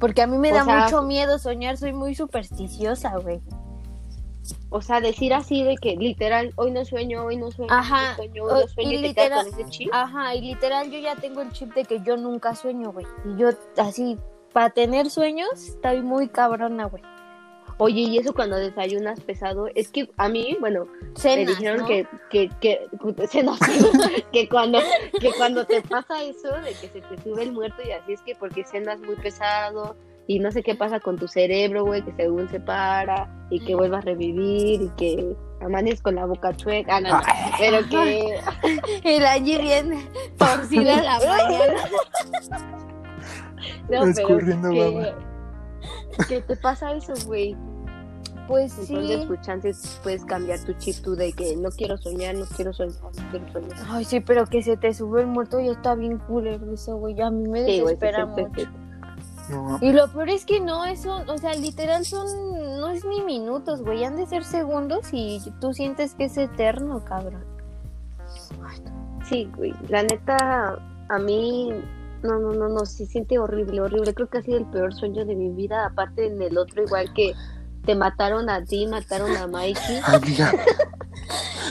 Porque 0.00 0.22
a 0.22 0.26
mí 0.26 0.38
me 0.38 0.50
O 0.52 0.54
da 0.54 0.64
sea, 0.64 0.84
mucho 0.84 1.02
miedo 1.02 1.38
soñar, 1.38 1.76
soy 1.76 1.92
muy 1.92 2.14
supersticiosa, 2.14 3.16
güey. 3.18 3.40
O 4.70 4.80
sea, 4.82 5.00
decir 5.00 5.34
así 5.34 5.62
de 5.62 5.76
que 5.76 5.96
literal, 5.96 6.52
hoy 6.56 6.70
no 6.72 6.84
sueño, 6.84 7.24
hoy 7.24 7.36
no 7.36 7.50
sueño, 7.50 7.72
Ajá, 7.72 8.00
hoy 8.00 8.08
no 8.08 8.16
sueño, 8.16 8.44
hoy 8.44 8.50
o- 8.50 8.60
no 8.62 8.68
sueño, 8.68 8.90
y 8.90 8.94
y, 8.94 8.98
literal- 8.98 9.44
con 9.46 9.60
ese 9.60 9.70
chip. 9.70 9.88
Ajá, 9.92 10.34
y 10.34 10.40
literal 10.40 10.90
yo 10.90 10.98
ya 10.98 11.14
tengo 11.16 11.42
el 11.42 11.52
chip 11.52 11.72
de 11.74 11.84
que 11.84 12.00
yo 12.00 12.16
nunca 12.16 12.54
sueño, 12.54 12.92
güey. 12.92 13.06
Y 13.24 13.36
yo 13.38 13.50
así, 13.76 14.18
para 14.52 14.70
tener 14.70 15.10
sueños, 15.10 15.48
estoy 15.54 16.00
muy 16.02 16.28
cabrona, 16.28 16.86
güey. 16.86 17.02
Oye, 17.78 18.02
y 18.02 18.18
eso 18.18 18.32
cuando 18.34 18.56
desayunas 18.56 19.20
pesado, 19.20 19.66
es 19.74 19.90
que 19.90 20.08
a 20.16 20.28
mí, 20.28 20.56
bueno, 20.60 20.84
me 20.86 21.18
Cenas, 21.20 21.58
dijeron 21.58 21.80
¿no? 21.80 21.86
que, 21.86 22.06
que, 22.30 22.48
que, 22.60 22.86
que 24.32 24.48
cuando, 24.48 24.78
que 25.20 25.32
cuando 25.36 25.64
te 25.66 25.82
pasa 25.82 26.22
eso 26.22 26.48
de 26.60 26.74
que 26.74 26.88
se 26.88 27.00
te 27.00 27.20
sube 27.22 27.42
el 27.42 27.52
muerto 27.52 27.82
y 27.84 27.92
así 27.92 28.12
es 28.12 28.20
que 28.22 28.34
porque 28.34 28.64
cenas 28.64 29.00
muy 29.00 29.16
pesado 29.16 29.96
y 30.26 30.38
no 30.38 30.50
sé 30.52 30.62
qué 30.62 30.74
pasa 30.74 31.00
con 31.00 31.16
tu 31.16 31.26
cerebro, 31.28 31.84
güey, 31.84 32.02
que 32.02 32.12
según 32.12 32.48
se 32.48 32.60
para 32.60 33.28
y 33.50 33.60
que 33.64 33.74
vuelvas 33.74 34.02
a 34.04 34.06
revivir 34.06 34.82
y 34.82 34.88
que 34.96 35.36
amanes 35.60 36.00
con 36.00 36.14
la 36.14 36.26
boca 36.26 36.54
chueca, 36.56 36.96
ah, 36.96 37.00
no, 37.00 37.10
no, 37.10 37.20
Ay. 37.26 37.52
pero 37.58 37.88
que 37.88 39.20
la 39.20 39.32
Angie 39.34 39.58
bien 39.58 40.08
torcida 40.38 41.02
la 41.02 41.18
mañana. 41.26 41.74
no, 43.90 44.04
Escurriendo 44.04 44.68
pero 44.70 45.16
que, 46.28 46.34
que 46.36 46.40
te 46.42 46.56
pasa 46.56 46.92
eso, 46.94 47.14
güey. 47.26 47.56
Pues 48.48 48.76
Entonces, 48.76 49.20
sí. 49.20 49.24
pues 49.28 49.40
chances 49.42 50.00
puedes 50.02 50.24
cambiar 50.24 50.58
tu 50.64 50.72
chip 50.74 50.96
tú 51.02 51.14
de 51.14 51.32
que 51.32 51.56
no 51.56 51.70
quiero 51.70 51.96
soñar, 51.96 52.34
no 52.34 52.44
quiero 52.56 52.72
soñar, 52.72 52.96
no 53.02 53.30
quiero 53.30 53.52
soñar. 53.52 53.78
Ay, 53.88 54.04
sí, 54.04 54.20
pero 54.20 54.46
que 54.46 54.62
se 54.62 54.76
te 54.76 54.92
sube 54.92 55.20
el 55.22 55.28
muerto 55.28 55.60
y 55.60 55.68
está 55.68 55.94
bien 55.94 56.18
culero 56.18 56.72
eso, 56.72 56.96
güey. 56.96 57.18
A 57.20 57.30
mí 57.30 57.48
me 57.48 57.64
Sí, 57.64 57.80
desespera 57.80 58.26
mucho. 58.26 58.68
No, 59.52 59.78
Y 59.82 59.92
lo 59.92 60.10
peor 60.10 60.30
es 60.30 60.46
que 60.46 60.60
no, 60.60 60.84
eso, 60.84 61.22
o 61.28 61.38
sea, 61.38 61.54
literal 61.54 62.06
son, 62.06 62.26
no 62.80 62.88
es 62.88 63.04
ni 63.04 63.22
minutos, 63.22 63.82
güey, 63.82 64.02
han 64.04 64.16
de 64.16 64.26
ser 64.26 64.44
segundos 64.44 65.08
y 65.12 65.42
tú 65.60 65.74
sientes 65.74 66.14
que 66.14 66.24
es 66.24 66.38
eterno, 66.38 67.04
cabrón. 67.04 67.44
sí, 69.28 69.50
güey. 69.56 69.74
La 69.88 70.02
neta, 70.02 70.78
a 71.08 71.18
mí, 71.18 71.70
no, 72.22 72.38
no, 72.38 72.52
no, 72.52 72.68
no, 72.68 72.86
se 72.86 73.04
siente 73.06 73.38
horrible, 73.38 73.80
horrible. 73.82 74.14
Creo 74.14 74.30
que 74.30 74.38
ha 74.38 74.42
sido 74.42 74.58
el 74.58 74.66
peor 74.66 74.94
sueño 74.94 75.24
de 75.24 75.34
mi 75.34 75.50
vida. 75.50 75.84
Aparte 75.84 76.26
en 76.26 76.40
el 76.40 76.56
otro, 76.56 76.82
igual 76.82 77.12
que 77.12 77.34
te 77.84 77.94
mataron 77.94 78.48
a 78.48 78.64
ti, 78.64 78.86
mataron 78.86 79.36
a 79.36 79.46
Mikey. 79.46 80.00
Amiga, 80.06 80.52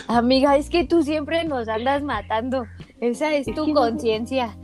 Amiga, 0.07 0.57
es 0.57 0.69
que 0.69 0.85
tú 0.85 1.03
siempre 1.03 1.43
nos 1.45 1.67
andas 1.67 2.03
matando. 2.03 2.65
Esa 2.99 3.33
es 3.33 3.47
Es 3.47 3.55
tu 3.55 3.73
conciencia. 3.73 4.55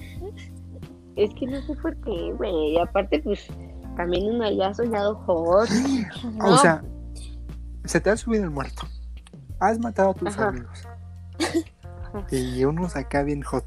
Es 1.18 1.34
que 1.34 1.48
no 1.48 1.62
sé 1.64 1.74
por 1.76 1.96
qué, 2.02 2.32
güey. 2.38 2.74
Y 2.74 2.78
aparte, 2.80 3.20
pues, 3.20 3.48
también 3.96 4.36
uno 4.36 4.50
ya 4.52 4.68
ha 4.68 4.74
soñado 4.74 5.16
hot. 5.26 5.68
No, 6.36 6.54
o 6.54 6.58
sea, 6.58 6.84
se 7.86 8.00
te 8.00 8.10
ha 8.12 8.18
subido 8.18 8.44
el 8.44 8.52
muerto. 8.52 8.84
Has 9.60 9.80
matado 9.80 10.12
a 10.12 10.14
tus 10.14 10.30
Ajá. 10.38 10.50
amigos. 10.50 10.88
Y 12.32 12.64
unos 12.66 12.96
acá 12.96 13.24
bien 13.24 13.42
hot. 13.42 13.66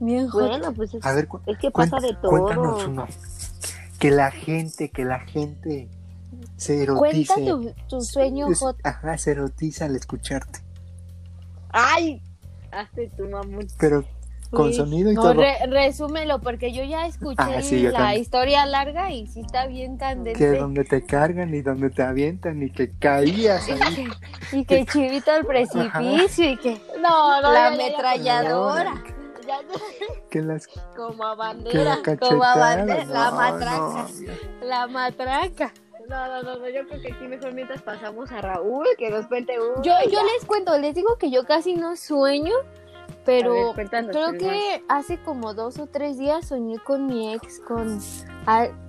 bien 0.00 0.28
hot. 0.28 0.48
Bueno, 0.48 0.72
pues 0.72 0.94
es, 0.94 1.04
A 1.04 1.12
ver, 1.12 1.28
es 1.46 1.58
que 1.58 1.70
pasa 1.70 1.98
de 2.00 2.16
cuéntanos 2.20 2.78
todo. 2.78 2.88
uno. 2.90 3.06
Que 3.98 4.10
la 4.10 4.30
gente, 4.30 4.90
que 4.90 5.04
la 5.04 5.20
gente 5.20 5.88
se 6.56 6.86
Cuenta 6.86 7.34
erotice. 7.34 7.46
tu, 7.46 7.74
tu 7.88 8.00
sueño 8.00 8.48
Es- 8.48 8.60
hot. 8.60 8.76
Ajá, 8.84 9.16
se 9.18 9.32
erotiza 9.32 9.84
al 9.86 9.96
escucharte. 9.96 10.60
¡Ay! 11.70 12.22
Hazte 12.72 13.10
tu 13.16 13.28
mamón. 13.28 13.66
Pero 13.78 14.04
con 14.50 14.72
sonido 14.74 15.10
y 15.10 15.14
no, 15.14 15.22
todo. 15.22 15.34
re- 15.34 15.66
resúmelo, 15.68 16.40
porque 16.40 16.72
yo 16.72 16.82
ya 16.84 17.06
escuché 17.06 17.36
Ah, 17.38 17.62
sí, 17.62 17.82
yo 17.82 17.90
la 17.90 17.98
también. 17.98 18.20
historia 18.22 18.66
larga 18.66 19.10
y 19.12 19.26
sí 19.28 19.40
está 19.40 19.66
bien 19.66 19.92
Que 19.96 19.98
candente. 20.04 20.56
donde 20.58 20.84
te 20.84 21.04
cargan 21.04 21.54
y 21.54 21.62
donde 21.62 21.90
te 21.90 22.02
avientan 22.02 22.62
y 22.62 22.70
que 22.70 22.90
caías 22.98 23.68
ahí. 23.68 24.08
Y 24.52 24.64
que 24.64 24.84
chivito 24.84 25.30
al 25.30 25.44
precipicio 25.44 26.50
y 26.50 26.56
que 26.56 26.80
No, 27.00 27.40
no, 27.40 27.52
la 27.52 27.68
ametralladora. 27.68 28.94
ya, 29.46 29.58
Que 30.30 30.42
las 30.42 30.66
como 30.96 31.24
a 31.26 31.32
que 31.32 31.38
bandera. 31.38 31.84
la 31.84 31.94
como 31.96 32.02
cachetada. 32.40 32.54
bandera, 32.76 33.04
la 33.04 33.30
matraca. 33.30 34.06
no, 34.60 34.66
la 34.66 34.86
matraca. 34.88 35.72
No, 36.08 36.26
no, 36.26 36.42
no, 36.42 36.56
no, 36.58 36.68
yo 36.68 36.88
creo 36.88 37.00
que 37.02 37.12
aquí 37.12 37.28
mejor 37.28 37.52
mientras 37.54 37.82
pasamos 37.82 38.32
a 38.32 38.40
Raúl, 38.40 38.84
que 38.98 39.10
nos 39.10 39.26
cuente 39.28 39.52
uno. 39.60 39.80
Yo, 39.82 39.92
yo 40.10 40.18
les 40.24 40.44
cuento, 40.44 40.76
les 40.78 40.92
digo 40.96 41.16
que 41.18 41.30
yo 41.30 41.44
casi 41.44 41.74
no 41.76 41.94
sueño, 41.94 42.52
pero 43.24 43.74
ver, 43.74 43.88
creo 43.90 44.32
que 44.32 44.82
hace 44.88 45.18
como 45.22 45.54
dos 45.54 45.78
o 45.78 45.86
tres 45.86 46.18
días 46.18 46.46
soñé 46.46 46.78
con 46.78 47.06
mi 47.06 47.32
ex, 47.34 47.60
con... 47.60 48.00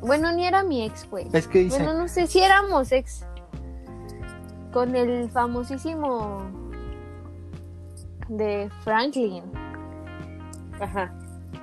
bueno, 0.02 0.32
ni 0.32 0.46
era 0.46 0.64
mi 0.64 0.84
ex, 0.84 1.10
güey. 1.10 1.28
Es 1.34 1.48
que 1.48 1.60
dice, 1.60 1.78
Bueno, 1.78 2.00
no 2.00 2.08
sé 2.08 2.28
si 2.28 2.40
éramos 2.40 2.92
ex. 2.92 3.26
Con 4.72 4.96
el 4.96 5.30
famosísimo 5.30 6.44
de 8.30 8.70
Franklin. 8.84 9.44
Ajá. 10.80 11.14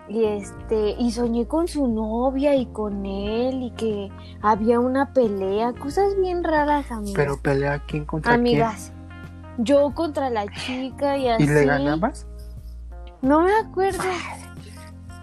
Y 0.08 0.24
este, 0.24 0.94
y 0.98 1.10
soñé 1.10 1.46
con 1.46 1.68
su 1.68 1.86
novia 1.86 2.54
y 2.54 2.66
con 2.66 3.04
él 3.04 3.62
y 3.62 3.70
que 3.72 4.10
había 4.42 4.78
una 4.80 5.12
pelea, 5.12 5.72
cosas 5.72 6.16
bien 6.18 6.44
raras, 6.44 6.90
amigas. 6.90 7.14
pero 7.16 7.40
pelea 7.40 7.82
quién 7.86 8.04
contra 8.04 8.34
amigas. 8.34 8.92
Yo 9.58 9.92
contra 9.94 10.30
la 10.30 10.46
chica 10.46 11.16
y 11.16 11.28
así. 11.28 11.44
quién. 11.44 11.50
¿Y 11.50 11.60
le 11.60 11.66
ganabas? 11.66 12.27
No 13.22 13.42
me 13.42 13.52
acuerdo. 13.54 14.00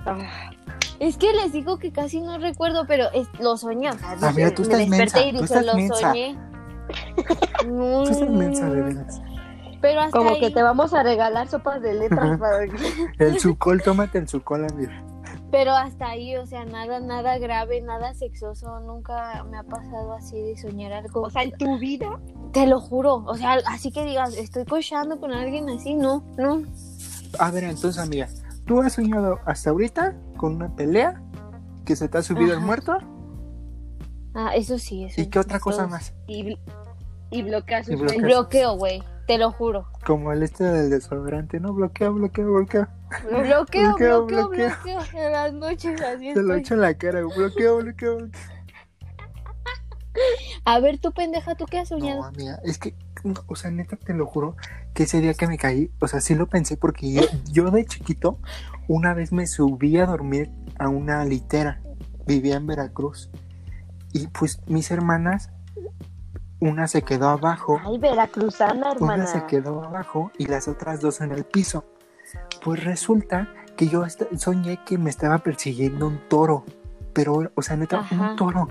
Ah, 0.06 0.52
Es 1.00 1.18
que 1.18 1.34
les 1.34 1.52
digo 1.52 1.78
que 1.78 1.92
casi 1.92 2.22
no 2.22 2.38
recuerdo, 2.38 2.86
pero 2.88 3.12
es- 3.14 3.28
lo 3.40 3.58
soñé. 3.58 3.90
O 3.90 3.98
sea, 3.98 4.18
Ah, 4.22 4.32
mira, 4.34 4.54
tú 4.56 4.62
me 4.64 4.68
estás 4.68 4.80
desperté 4.90 4.98
mensa, 4.98 5.20
y 5.22 5.32
tú 5.32 5.32
dije, 5.34 5.44
estás 5.46 5.66
lo 5.66 5.76
mensa. 5.76 5.96
soñé. 5.96 6.38
No, 7.68 8.04
Tú 8.06 8.12
estás 8.12 8.30
mensa, 8.30 8.70
de 8.70 8.82
veras. 8.82 9.22
Pero 9.82 10.00
hasta 10.00 10.18
como 10.18 10.32
ahí. 10.32 10.40
que 10.40 10.52
te 10.52 10.64
vamos 10.64 10.94
a 10.94 11.04
regalar 11.04 11.48
sopas 11.50 11.82
de 11.82 11.94
letras 11.96 12.40
para 12.40 12.66
que... 12.66 12.74
El 13.20 13.40
sucol, 13.40 13.82
tómate 13.84 14.18
el 14.20 14.28
sucol, 14.28 14.66
amiga. 14.66 15.04
Pero 15.52 15.74
hasta 15.74 16.08
ahí, 16.10 16.36
o 16.38 16.46
sea, 16.48 16.66
nada, 16.66 17.00
nada 17.00 17.38
grave, 17.38 17.82
nada 17.82 18.14
sexoso. 18.14 18.80
Nunca 18.80 19.44
me 19.50 19.58
ha 19.58 19.64
pasado 19.64 20.14
así 20.14 20.42
de 20.42 20.58
soñar 20.58 20.92
algo. 20.94 21.22
O 21.22 21.30
sea, 21.30 21.44
en 21.44 21.52
tu 21.52 21.78
vida. 21.78 22.20
te 22.52 22.68
lo 22.68 22.80
juro. 22.80 23.24
O 23.28 23.36
sea, 23.36 23.58
así 23.68 23.92
que 23.92 24.04
digas, 24.06 24.36
estoy 24.38 24.66
cochando 24.66 25.20
con 25.20 25.32
alguien 25.34 25.70
así, 25.70 25.94
no, 25.94 26.24
no. 26.38 26.64
A 27.40 27.52
ver, 27.52 27.64
entonces, 27.66 27.98
amiga, 27.98 28.28
¿tú 28.66 28.82
has 28.82 28.94
soñado 28.94 29.40
hasta 29.46 29.70
ahorita 29.70 30.16
con 30.38 30.56
una 30.56 30.76
pelea? 30.76 31.22
¿Que 31.86 31.96
se 31.96 32.08
te 32.08 32.18
ha 32.18 32.22
subido 32.22 32.54
el 32.54 32.62
muerto? 32.62 32.98
Ah, 34.34 34.52
eso 34.56 34.78
sí, 34.78 35.06
eso 35.06 35.22
¿Y 35.22 35.28
qué 35.28 35.40
otra 35.40 35.60
cosa 35.60 35.88
más? 35.88 36.14
Y, 36.28 36.58
y 37.32 37.44
sus 37.84 38.18
bloqueo, 38.22 38.76
güey. 38.76 39.02
Te 39.28 39.38
lo 39.40 39.52
juro. 39.52 39.88
Como 40.06 40.32
el 40.32 40.44
este 40.44 40.64
del 40.64 40.90
desodorante, 40.92 41.60
¿no? 41.60 41.74
Bloquea, 41.74 42.10
bloquea. 42.10 42.46
Bloqueo, 42.46 42.90
Bloqueo, 43.30 43.96
bloqueo, 43.96 44.26
bloqueo. 44.26 44.70
bloqueo. 44.84 45.00
En 45.14 45.32
las 45.32 45.54
noches 45.54 46.02
así 46.02 46.34
Se 46.34 46.44
lo 46.44 46.54
echo 46.56 46.76
en 46.76 46.82
la 46.82 46.94
cara, 46.96 47.22
bloqueo, 47.22 47.78
bloqueo, 47.78 48.18
bloqueo. 48.18 48.30
A 50.64 50.80
ver, 50.80 51.00
tú 51.00 51.12
pendeja, 51.12 51.56
¿tú 51.56 51.66
qué 51.66 51.80
has 51.80 51.92
No, 51.92 52.00
soñado? 52.00 52.24
amiga, 52.24 52.60
es 52.64 52.78
que, 52.78 52.96
no, 53.26 53.44
o 53.48 53.56
sea, 53.56 53.72
neta, 53.72 53.96
te 53.98 54.14
lo 54.14 54.26
juro, 54.26 54.56
que 54.94 55.04
ese 55.04 55.20
día 55.20 55.34
que 55.34 55.48
me 55.48 55.58
caí, 55.58 55.92
o 56.00 56.08
sea, 56.08 56.22
sí 56.22 56.36
lo 56.36 56.48
pensé 56.48 56.78
porque 56.78 57.12
yo, 57.12 57.22
yo 57.52 57.72
de 57.72 57.86
chiquito, 57.86 58.40
una 58.88 59.14
vez 59.14 59.32
me 59.32 59.48
subí 59.48 59.98
a 59.98 60.06
dormir 60.06 60.52
a 60.80 60.88
una 60.88 61.26
litera, 61.26 61.82
vivía 62.26 62.56
en 62.56 62.68
Veracruz, 62.68 63.30
y 64.14 64.28
pues 64.28 64.62
mis 64.68 64.92
hermanas, 64.92 65.50
una 66.60 66.88
se 66.88 67.02
quedó 67.02 67.30
abajo, 67.30 67.82
Ay, 67.84 67.98
veracruzana, 67.98 68.92
hermana. 68.94 69.16
una 69.16 69.28
se 69.28 69.46
quedó 69.46 69.84
abajo 69.84 70.32
y 70.38 70.46
las 70.46 70.68
otras 70.68 71.02
dos 71.02 71.20
en 71.22 71.32
el 71.32 71.44
piso. 71.44 71.84
Pues 72.64 72.84
resulta 72.84 73.50
que 73.76 73.88
yo 73.88 74.04
soñé 74.38 74.80
que 74.86 74.98
me 74.98 75.10
estaba 75.10 75.40
persiguiendo 75.40 76.08
un 76.08 76.20
toro, 76.30 76.64
pero, 77.14 77.52
o 77.56 77.62
sea, 77.62 77.76
neta, 77.76 78.00
Ajá. 78.00 78.32
un 78.32 78.36
toro. 78.38 78.68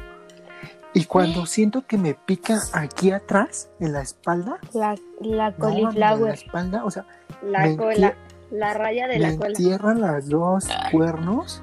Y 0.94 1.04
cuando 1.06 1.44
siento 1.46 1.86
que 1.86 1.98
me 1.98 2.14
pica 2.14 2.60
aquí 2.72 3.10
atrás, 3.10 3.68
en 3.80 3.92
la 3.92 4.00
espalda, 4.02 4.58
La, 4.72 4.94
la 5.20 5.50
no, 5.58 5.90
en 5.90 5.98
la 5.98 6.32
espalda, 6.32 6.84
o 6.84 6.90
sea, 6.90 7.04
La 7.42 7.76
cola. 7.76 8.14
La 8.50 8.74
raya 8.74 9.08
de 9.08 9.14
me 9.14 9.20
la 9.20 9.36
cola. 9.36 9.48
entierran 9.48 10.00
las 10.00 10.28
dos 10.28 10.68
cuernos, 10.92 11.62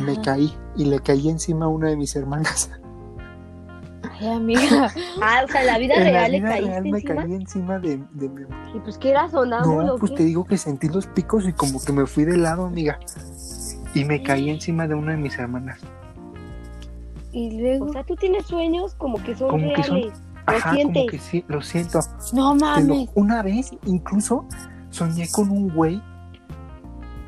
me 0.00 0.20
caí 0.20 0.56
y 0.76 0.84
le 0.84 1.00
caí 1.00 1.28
encima 1.28 1.64
a 1.64 1.68
una 1.68 1.88
de 1.88 1.96
mis 1.96 2.14
hermanas. 2.14 2.70
Ay, 4.20 4.28
amiga. 4.28 4.92
Ah, 5.20 5.42
o 5.44 5.48
sea, 5.48 5.62
en 5.62 5.66
la 5.66 5.78
vida 5.78 5.94
en 5.94 6.04
la 6.04 6.10
real 6.10 6.32
le 6.32 6.38
vida 6.38 6.48
caíste 6.50 6.70
real 6.70 6.82
me 6.84 6.98
encima. 6.98 7.22
caí 7.22 7.34
encima 7.34 7.78
de, 7.80 8.04
de 8.12 8.28
mi 8.28 8.42
Y 8.74 8.80
pues 8.80 8.96
que 8.98 9.10
era 9.10 9.28
sonámbulo. 9.28 9.86
No, 9.86 9.94
¿o 9.94 9.98
pues 9.98 10.12
qué? 10.12 10.18
te 10.18 10.24
digo 10.24 10.44
que 10.44 10.56
sentí 10.58 10.88
los 10.88 11.06
picos 11.08 11.48
y 11.48 11.52
como 11.52 11.82
que 11.82 11.92
me 11.92 12.06
fui 12.06 12.24
de 12.24 12.36
lado, 12.36 12.66
amiga. 12.66 13.00
Y 13.94 14.04
me 14.04 14.22
caí 14.22 14.50
encima 14.50 14.86
de 14.86 14.94
una 14.94 15.12
de 15.12 15.18
mis 15.18 15.36
hermanas. 15.38 15.80
Y 17.34 17.60
luego. 17.60 17.86
O 17.86 17.92
sea, 17.92 18.04
tú 18.04 18.14
tienes 18.16 18.46
sueños 18.46 18.94
como 18.94 19.22
que 19.22 19.34
son 19.34 19.50
Como 19.50 19.72
que 19.74 19.82
reales. 19.82 20.12
Lo 20.46 20.60
sientes. 20.72 20.94
como 21.02 21.06
que 21.06 21.18
sí, 21.18 21.44
lo 21.48 21.62
siento. 21.62 22.00
no 22.32 22.54
lo- 22.54 22.60
mames. 22.60 23.08
una 23.14 23.42
vez 23.42 23.70
incluso 23.86 24.46
soñé 24.90 25.28
con 25.30 25.50
un 25.50 25.68
güey, 25.74 26.00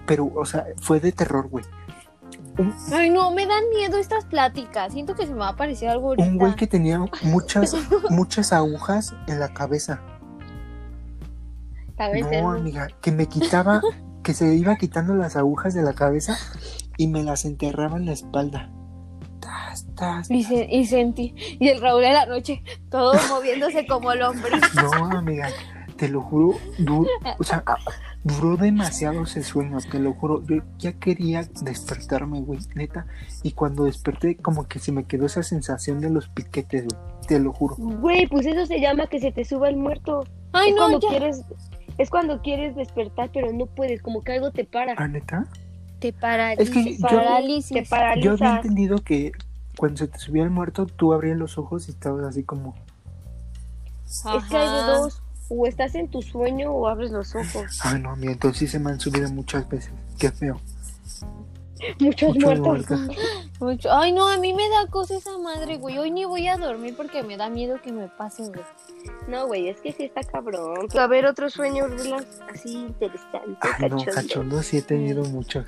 pero, 0.06 0.30
o 0.34 0.44
sea, 0.44 0.64
fue 0.80 1.00
de 1.00 1.10
terror, 1.12 1.48
güey. 1.48 1.64
Un, 2.58 2.72
Ay, 2.92 3.10
no, 3.10 3.30
me 3.32 3.46
dan 3.46 3.64
miedo 3.74 3.98
estas 3.98 4.24
pláticas. 4.26 4.92
Siento 4.92 5.14
que 5.14 5.26
se 5.26 5.32
me 5.32 5.40
va 5.40 5.48
a 5.48 5.52
aparecer 5.52 5.88
algo 5.88 6.08
ahorita. 6.08 6.28
un 6.28 6.38
güey 6.38 6.54
que 6.54 6.66
tenía 6.66 7.00
muchas, 7.24 7.74
muchas 8.10 8.52
agujas 8.52 9.14
en 9.26 9.40
la 9.40 9.48
cabeza. 9.48 10.00
No, 12.40 12.50
amiga, 12.50 12.88
que 13.00 13.10
me 13.12 13.26
quitaba, 13.26 13.80
que 14.22 14.34
se 14.34 14.54
iba 14.54 14.76
quitando 14.76 15.14
las 15.14 15.36
agujas 15.36 15.74
de 15.74 15.82
la 15.82 15.94
cabeza 15.94 16.36
y 16.98 17.08
me 17.08 17.22
las 17.22 17.44
enterraba 17.44 17.96
en 17.96 18.06
la 18.06 18.12
espalda. 18.12 18.70
Y, 20.30 20.44
se- 20.44 20.66
y 20.70 20.86
sentí. 20.86 21.34
Y 21.58 21.68
el 21.68 21.80
Raúl 21.80 22.02
de 22.02 22.12
la 22.12 22.26
noche, 22.26 22.62
todo 22.90 23.12
moviéndose 23.30 23.86
como 23.86 24.14
lombriz. 24.14 24.60
No, 24.74 25.10
amiga, 25.18 25.48
te 25.96 26.08
lo 26.08 26.20
juro, 26.22 26.58
du- 26.78 27.06
o 27.38 27.44
sea, 27.44 27.62
duró 28.24 28.56
demasiado 28.56 29.22
ese 29.22 29.42
sueño, 29.42 29.78
te 29.90 29.98
lo 29.98 30.12
juro. 30.12 30.42
Yo 30.46 30.56
ya 30.78 30.92
quería 30.92 31.46
despertarme, 31.62 32.40
güey, 32.40 32.58
neta. 32.74 33.06
Y 33.42 33.52
cuando 33.52 33.84
desperté, 33.84 34.36
como 34.36 34.66
que 34.66 34.78
se 34.78 34.92
me 34.92 35.04
quedó 35.04 35.26
esa 35.26 35.42
sensación 35.42 36.00
de 36.00 36.10
los 36.10 36.28
piquetes, 36.28 36.84
güey, 36.86 37.00
te 37.28 37.38
lo 37.38 37.52
juro. 37.52 37.76
Güey, 37.78 38.26
pues 38.26 38.46
eso 38.46 38.66
se 38.66 38.80
llama 38.80 39.06
que 39.06 39.20
se 39.20 39.32
te 39.32 39.44
suba 39.44 39.68
el 39.68 39.76
muerto. 39.76 40.24
Ay, 40.52 40.70
es 40.70 40.74
no, 40.76 40.82
cuando 40.82 41.00
ya. 41.00 41.08
quieres, 41.08 41.42
es 41.98 42.10
cuando 42.10 42.42
quieres 42.42 42.74
despertar, 42.76 43.30
pero 43.32 43.52
no 43.52 43.66
puedes, 43.66 44.02
como 44.02 44.22
que 44.22 44.32
algo 44.32 44.50
te 44.50 44.64
para. 44.64 44.94
¿Ah, 44.96 45.08
neta? 45.08 45.46
Te 45.98 46.12
paraliza. 46.12 46.62
Es 46.62 46.70
que 46.70 46.96
yo- 46.96 47.00
parálisis. 47.08 47.72
Te 47.72 47.84
Yo 47.84 47.88
paraliza. 47.90 48.30
había 48.32 48.56
entendido 48.56 48.98
que 48.98 49.32
cuando 49.76 49.98
se 49.98 50.08
te 50.08 50.18
subía 50.18 50.42
el 50.42 50.50
muerto, 50.50 50.86
tú 50.86 51.12
abrías 51.12 51.36
los 51.36 51.58
ojos 51.58 51.88
y 51.88 51.92
estabas 51.92 52.24
así 52.26 52.42
como. 52.44 52.74
Es 54.06 54.44
que 54.48 54.56
hay 54.56 54.68
de 54.68 54.92
dos. 54.92 55.22
O 55.48 55.66
estás 55.66 55.94
en 55.94 56.10
tu 56.10 56.22
sueño 56.22 56.72
o 56.72 56.88
abres 56.88 57.12
los 57.12 57.34
ojos. 57.34 57.78
Ay, 57.82 58.00
no, 58.00 58.10
amiga, 58.10 58.32
entonces 58.32 58.58
sí 58.58 58.66
se 58.66 58.78
me 58.80 58.90
han 58.90 58.98
subido 58.98 59.30
muchas 59.30 59.68
veces. 59.68 59.92
Qué 60.18 60.30
feo. 60.32 60.60
Muchos 62.00 62.34
Muchos 62.34 62.60
muertos. 62.60 63.00
Mucho. 63.60 63.92
Ay, 63.92 64.12
no, 64.12 64.28
a 64.28 64.38
mí 64.38 64.52
me 64.54 64.68
da 64.68 64.86
cosa 64.90 65.16
esa 65.16 65.38
madre, 65.38 65.76
güey. 65.76 65.98
Hoy 65.98 66.10
ni 66.10 66.24
voy 66.24 66.48
a 66.48 66.56
dormir 66.56 66.94
porque 66.96 67.22
me 67.22 67.36
da 67.36 67.48
miedo 67.48 67.80
que 67.80 67.92
me 67.92 68.08
pasen, 68.08 68.48
güey. 68.48 68.64
No, 69.28 69.46
güey, 69.46 69.68
es 69.68 69.80
que 69.80 69.92
sí 69.92 70.04
está 70.04 70.22
cabrón. 70.22 70.88
A 70.98 71.06
ver, 71.06 71.26
otro 71.26 71.48
sueño, 71.48 71.86
Rula, 71.86 72.24
así 72.52 72.74
interesante, 72.74 73.58
Ay, 73.60 73.88
no, 73.90 73.96
cachondo. 73.98 74.12
cachondo 74.14 74.62
sí 74.62 74.78
he 74.78 74.82
tenido 74.82 75.22
muchos. 75.24 75.64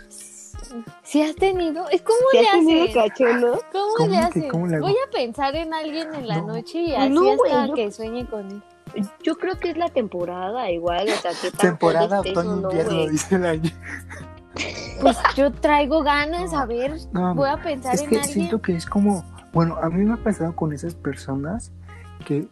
¿Sí 1.02 1.22
has 1.22 1.34
tenido? 1.36 1.88
Es 1.88 2.02
como 2.02 2.18
¿Sí 2.32 2.38
le 2.38 2.46
has 2.46 2.52
tenido 2.52 2.84
hacen? 2.84 2.94
cachondo? 3.10 3.62
¿Cómo, 3.72 3.94
¿Cómo 3.96 4.08
le 4.08 4.18
que- 4.18 4.24
hacen? 4.24 4.48
cómo 4.48 4.66
le? 4.66 4.80
Voy 4.80 4.92
a 5.06 5.10
pensar 5.10 5.54
en 5.56 5.72
alguien 5.74 6.14
en 6.14 6.28
la 6.28 6.38
No. 6.40 6.48
noche 6.48 6.80
y 6.80 6.94
así 6.94 7.08
No, 7.10 7.30
hasta 7.32 7.66
yo- 7.66 7.74
que 7.74 7.90
sueñe 7.90 8.26
con 8.26 8.50
él. 8.50 8.62
Yo 9.22 9.36
creo 9.36 9.58
que 9.58 9.70
es 9.70 9.76
la 9.76 9.88
temporada 9.90 10.70
igual, 10.70 11.08
o 11.08 11.12
sea, 11.20 11.30
que 11.40 11.50
Temporada 11.50 12.18
joven 12.18 12.28
estés 12.32 12.36
o 12.38 12.42
no, 12.44 12.50
otoño-invierno, 12.68 12.94
güey. 12.96 13.08
dice 13.10 13.34
el 13.36 13.46
año. 13.46 13.70
Pues 15.00 15.16
yo 15.36 15.52
traigo 15.52 16.02
ganas, 16.02 16.52
a 16.52 16.66
ver, 16.66 16.96
No, 17.12 17.34
voy 17.34 17.48
a 17.48 17.62
pensar 17.62 17.94
es 17.94 18.02
en 18.02 18.08
que 18.08 18.16
alguien. 18.16 18.32
siento 18.34 18.60
que 18.62 18.74
es 18.74 18.86
como, 18.86 19.24
bueno, 19.52 19.76
a 19.80 19.88
mí 19.88 20.04
me 20.04 20.14
ha 20.14 20.16
pasado 20.16 20.56
con 20.56 20.72
esas 20.72 20.94
personas 20.94 21.70
que, 22.24 22.48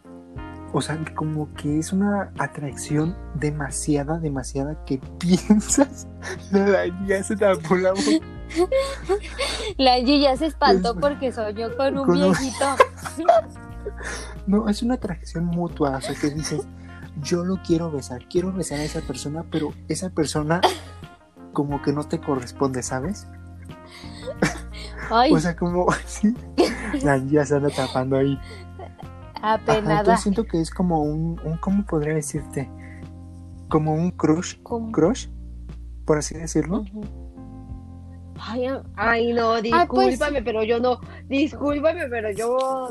o 0.77 0.81
sea, 0.81 0.97
como 1.15 1.53
que 1.55 1.79
es 1.79 1.91
una 1.91 2.31
atracción 2.37 3.15
demasiada, 3.35 4.19
demasiada 4.19 4.83
que 4.85 4.97
piensas, 5.19 6.07
la 6.51 6.85
ya 7.07 7.23
se 7.23 7.35
tapó 7.35 7.75
la 7.75 7.91
boca. 7.91 8.25
La 9.77 9.95
Angie 9.95 10.21
ya 10.21 10.37
se 10.37 10.45
espantó 10.45 10.91
Es- 10.93 10.97
porque 11.01 11.31
soñó 11.33 11.75
con 11.75 11.97
un 11.97 12.05
con 12.05 12.15
un- 12.23 12.31
viejito. 12.31 12.65
No, 14.47 14.69
es 14.69 14.81
una 14.83 14.93
atracción 14.95 15.45
mutua, 15.45 15.97
o 15.97 16.01
sea, 16.01 16.15
que 16.15 16.29
dices, 16.29 16.61
yo 17.21 17.43
lo 17.43 17.61
quiero 17.61 17.91
besar, 17.91 18.25
quiero 18.29 18.51
besar 18.53 18.79
a 18.79 18.83
esa 18.83 19.01
persona, 19.01 19.43
pero 19.51 19.73
esa 19.89 20.09
persona 20.09 20.61
como 21.53 21.81
que 21.81 21.91
no 21.91 22.03
te 22.05 22.19
corresponde, 22.19 22.83
¿sabes? 22.83 23.27
Ay, 25.09 25.31
O 25.33 25.39
sea, 25.39 25.55
como, 25.55 25.87
sí, 26.05 26.33
la 27.03 27.17
ya 27.17 27.45
se 27.45 27.55
anda 27.55 27.69
tapando 27.69 28.17
ahí. 28.17 28.39
Ajá, 29.41 29.53
apenada. 29.53 29.99
entonces 29.99 30.21
siento 30.23 30.45
que 30.45 30.59
es 30.61 30.69
como 30.71 31.01
un, 31.03 31.39
un, 31.43 31.57
¿cómo 31.57 31.85
podría 31.85 32.13
decirte? 32.15 32.69
Como 33.69 33.93
un 33.93 34.11
crush, 34.11 34.55
¿Cómo? 34.63 34.91
crush, 34.91 35.27
por 36.05 36.17
así 36.17 36.35
decirlo. 36.35 36.83
Ay, 38.39 38.67
Ay, 38.95 39.33
no, 39.33 39.51
pues- 39.53 39.63
discúlpame, 39.63 40.41
pero 40.43 40.63
yo 40.63 40.79
no. 40.79 40.99
Discúlpame, 41.27 42.07
pero 42.09 42.31
yo. 42.31 42.89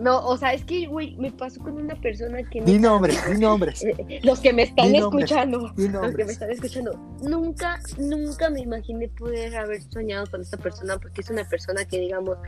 No, 0.00 0.24
o 0.26 0.36
sea, 0.36 0.54
es 0.54 0.64
que, 0.64 0.86
güey, 0.86 1.14
me 1.16 1.30
pasó 1.30 1.60
con 1.60 1.74
una 1.74 1.94
persona 1.94 2.38
que. 2.48 2.62
Di 2.62 2.78
nombres, 2.78 3.18
di 3.30 3.38
nombres, 3.38 3.84
Los 4.22 4.40
que 4.40 4.52
me 4.52 4.62
están 4.62 4.90
nombres. 4.92 5.30
escuchando. 5.30 5.72
Los 5.76 6.14
que 6.16 6.24
me 6.24 6.32
están 6.32 6.50
escuchando. 6.50 6.92
Nunca, 7.22 7.78
nunca 7.98 8.48
me 8.48 8.60
imaginé 8.60 9.08
poder 9.08 9.54
haber 9.56 9.82
soñado 9.82 10.26
con 10.30 10.40
esta 10.40 10.56
persona 10.56 10.96
porque 10.98 11.20
es 11.20 11.28
una 11.30 11.44
persona 11.46 11.84
que, 11.84 11.98
digamos, 12.00 12.38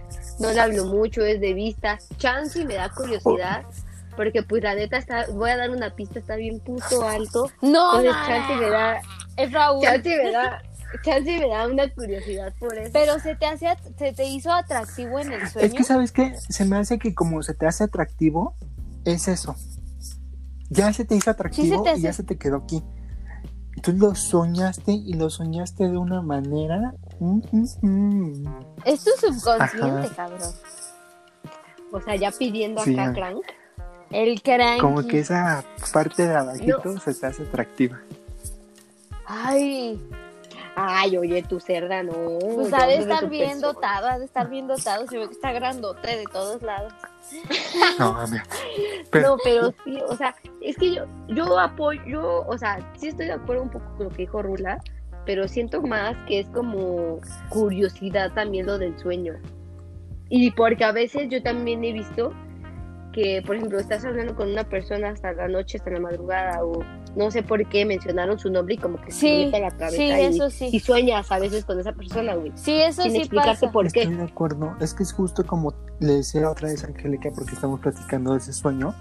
no 0.40 0.50
le 0.50 0.60
hablo 0.60 0.86
mucho, 0.86 1.22
es 1.22 1.40
de 1.40 1.52
vista. 1.52 1.98
Chance 2.16 2.60
y 2.60 2.64
me 2.64 2.74
da 2.74 2.88
curiosidad. 2.88 3.64
Porque, 4.16 4.42
pues, 4.42 4.62
la 4.62 4.74
neta, 4.74 4.96
está, 4.98 5.26
voy 5.32 5.50
a 5.50 5.56
dar 5.56 5.70
una 5.70 5.94
pista, 5.94 6.18
está 6.18 6.36
bien 6.36 6.60
puto 6.60 7.02
alto. 7.06 7.50
No, 7.62 7.98
Entonces, 7.98 8.26
chance 8.26 8.56
me 8.56 8.70
da, 8.70 9.00
es 9.36 9.52
Raúl. 9.52 9.82
chance 9.82 10.22
me 10.24 10.30
da, 10.32 10.62
chance 11.02 11.38
me 11.38 11.48
da 11.48 11.66
una 11.66 11.88
curiosidad 11.92 12.52
por 12.58 12.76
eso. 12.76 12.90
Pero 12.92 13.18
se 13.18 13.34
te 13.36 13.46
hace, 13.46 13.66
se 13.98 14.12
te 14.12 14.24
hizo 14.24 14.52
atractivo 14.52 15.18
en 15.18 15.32
el 15.32 15.48
sueño. 15.48 15.66
Es 15.66 15.74
que, 15.74 15.84
¿sabes 15.84 16.12
qué? 16.12 16.34
Se 16.36 16.64
me 16.64 16.76
hace 16.76 16.98
que 16.98 17.14
como 17.14 17.42
se 17.42 17.54
te 17.54 17.66
hace 17.66 17.84
atractivo, 17.84 18.54
es 19.04 19.28
eso. 19.28 19.56
Ya 20.70 20.92
se 20.92 21.04
te 21.04 21.14
hizo 21.14 21.30
atractivo 21.30 21.82
te 21.82 21.98
y 21.98 22.00
ya 22.02 22.12
se 22.12 22.22
te 22.22 22.36
quedó 22.38 22.56
aquí. 22.56 22.82
Tú 23.82 23.92
lo 23.92 24.14
soñaste 24.14 24.92
y 24.92 25.14
lo 25.14 25.28
soñaste 25.28 25.88
de 25.88 25.96
una 25.98 26.22
manera. 26.22 26.94
mm, 27.20 27.40
mm, 27.50 27.66
mm. 27.82 28.54
Es 28.84 29.04
tu 29.04 29.10
subconsciente, 29.18 30.06
Ajá. 30.06 30.14
cabrón. 30.14 30.52
O 31.92 32.00
sea, 32.00 32.16
ya 32.16 32.30
pidiendo 32.30 32.82
Sí, 32.82 32.98
acá 32.98 33.12
crank. 33.12 33.42
El 34.10 34.42
cranky. 34.42 34.80
Como 34.80 35.06
que 35.06 35.20
esa 35.20 35.64
parte 35.92 36.26
de 36.26 36.34
abajito 36.34 36.98
se 37.00 37.14
te 37.14 37.26
hace 37.26 37.42
atractiva. 37.42 37.98
Ay, 39.26 39.98
Ay, 40.74 41.16
oye, 41.16 41.42
tu 41.42 41.60
cerda, 41.60 42.02
no. 42.02 42.38
pues 42.54 42.72
ha 42.72 42.86
de 42.86 42.96
estar 42.96 43.28
bien 43.28 43.60
persona. 43.60 43.72
dotado, 43.72 44.06
ha 44.08 44.18
de 44.18 44.24
estar 44.24 44.48
bien 44.48 44.66
dotado. 44.66 45.06
Se 45.06 45.18
ve 45.18 45.26
que 45.26 45.34
está 45.34 45.52
grandote 45.52 46.16
de 46.16 46.24
todos 46.24 46.62
lados. 46.62 46.92
No. 47.98 48.16
Pero, 49.10 49.28
No, 49.28 49.36
pero 49.44 49.74
sí, 49.84 49.98
o 50.08 50.16
sea, 50.16 50.34
es 50.60 50.76
que 50.76 50.94
yo, 50.94 51.04
yo 51.28 51.58
apoyo, 51.58 52.02
yo, 52.06 52.44
o 52.46 52.58
sea, 52.58 52.78
sí 52.96 53.08
estoy 53.08 53.26
de 53.26 53.32
acuerdo 53.32 53.62
un 53.62 53.70
poco 53.70 53.84
con 53.96 54.04
lo 54.04 54.10
que 54.10 54.22
dijo 54.22 54.42
Rula, 54.42 54.80
pero 55.26 55.46
siento 55.46 55.82
más 55.82 56.16
que 56.26 56.40
es 56.40 56.48
como 56.48 57.20
curiosidad 57.48 58.32
también 58.32 58.66
lo 58.66 58.78
del 58.78 58.98
sueño. 58.98 59.34
Y 60.28 60.50
porque 60.52 60.84
a 60.84 60.92
veces 60.92 61.28
yo 61.28 61.42
también 61.42 61.84
he 61.84 61.92
visto 61.92 62.32
que, 63.12 63.42
por 63.46 63.56
ejemplo, 63.56 63.78
estás 63.78 64.04
hablando 64.04 64.34
con 64.34 64.50
una 64.50 64.64
persona 64.64 65.10
hasta 65.10 65.32
la 65.32 65.46
noche, 65.48 65.78
hasta 65.78 65.90
la 65.90 66.00
madrugada, 66.00 66.64
o 66.64 66.82
no 67.14 67.30
sé 67.30 67.42
por 67.42 67.64
qué 67.68 67.84
mencionaron 67.84 68.38
su 68.38 68.50
nombre 68.50 68.74
y 68.74 68.78
como 68.78 69.00
que 69.00 69.12
se 69.12 69.20
Sí, 69.20 69.44
mete 69.44 69.58
a 69.58 69.60
la 69.60 69.70
cabeza 69.70 69.96
sí, 69.96 70.04
y, 70.04 70.10
eso 70.12 70.46
y 70.46 70.50
sí. 70.50 70.80
sueñas 70.80 71.30
a 71.30 71.38
veces 71.38 71.64
con 71.64 71.78
esa 71.78 71.92
persona, 71.92 72.34
güey. 72.34 72.52
Sí, 72.54 72.74
eso 72.80 73.02
Sin 73.02 73.12
sí 73.12 73.18
explicarte 73.18 73.60
pasa. 73.60 73.72
por 73.72 73.86
estoy 73.86 74.06
qué. 74.08 74.14
de 74.16 74.22
acuerdo. 74.24 74.74
Es 74.80 74.94
que 74.94 75.02
es 75.02 75.12
justo 75.12 75.46
como 75.46 75.74
le 76.00 76.14
decía 76.14 76.50
otra 76.50 76.68
vez 76.68 76.82
a 76.84 76.88
Angélica, 76.88 77.30
porque 77.34 77.52
estamos 77.54 77.80
platicando 77.80 78.32
de 78.32 78.38
ese 78.38 78.52
sueño. 78.52 78.94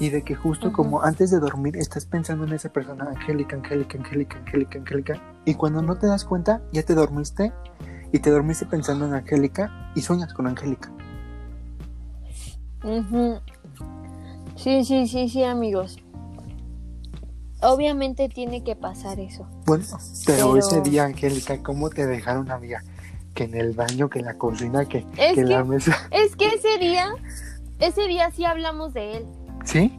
Y 0.00 0.10
de 0.10 0.22
que 0.22 0.34
justo 0.34 0.68
Ujú. 0.68 0.76
como 0.76 1.02
antes 1.02 1.30
de 1.30 1.40
dormir 1.40 1.76
estás 1.76 2.04
pensando 2.06 2.44
en 2.44 2.52
esa 2.52 2.68
persona, 2.72 3.04
Angélica, 3.16 3.56
Angélica, 3.56 3.98
Angélica, 3.98 4.38
Angélica, 4.38 4.78
Angélica. 4.78 5.22
Y 5.44 5.54
cuando 5.54 5.82
no 5.82 5.96
te 5.98 6.06
das 6.06 6.24
cuenta, 6.24 6.60
ya 6.72 6.82
te 6.84 6.94
dormiste. 6.94 7.52
Y 8.12 8.20
te 8.20 8.30
dormiste 8.30 8.64
pensando 8.66 9.06
en 9.06 9.14
Angélica 9.14 9.90
y 9.94 10.00
sueñas 10.00 10.32
con 10.34 10.46
Angélica. 10.46 10.90
Sí, 14.56 14.84
sí, 14.84 15.06
sí, 15.06 15.28
sí, 15.28 15.44
amigos. 15.44 15.98
Obviamente 17.60 18.28
tiene 18.28 18.62
que 18.62 18.76
pasar 18.76 19.18
eso. 19.18 19.46
Bueno, 19.66 19.84
pero, 20.26 20.52
Pero- 20.52 20.56
ese 20.56 20.80
día, 20.82 21.04
Angélica, 21.04 21.60
¿cómo 21.62 21.90
te 21.90 22.06
dejaron, 22.06 22.50
amiga? 22.50 22.82
Que 23.34 23.44
en 23.44 23.54
el 23.54 23.72
baño, 23.74 24.08
que 24.08 24.20
en 24.20 24.26
la 24.26 24.34
cocina, 24.34 24.84
que, 24.84 25.06
Es 25.16 25.34
que 25.34 25.40
en 25.40 25.48
la 25.50 25.58
que, 25.58 25.64
mesa. 25.64 25.96
es 26.10 26.36
que 26.36 26.46
ese 26.54 26.78
día, 26.78 27.08
ese 27.80 28.06
día 28.06 28.30
sí 28.30 28.44
hablamos 28.44 28.94
de 28.94 29.18
él. 29.18 29.26
¿Sí? 29.64 29.98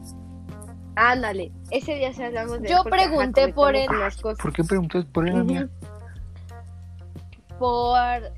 Ándale, 0.96 1.52
ese 1.70 1.94
día 1.94 2.12
se 2.12 2.24
hablamos 2.24 2.60
de 2.60 2.68
Yo 2.68 2.82
porque, 2.82 2.98
ajá, 2.98 3.08
pregunté 3.08 3.48
por 3.52 3.76
él. 3.76 3.88
unas 3.90 4.16
cosas. 4.16 4.38
¿Por 4.42 4.52
qué 4.52 4.64
preguntas 4.64 5.04
por 5.06 5.26
él, 5.28 5.34
Ujú. 5.34 5.40
amiga? 5.42 5.68
Por, 7.58 8.32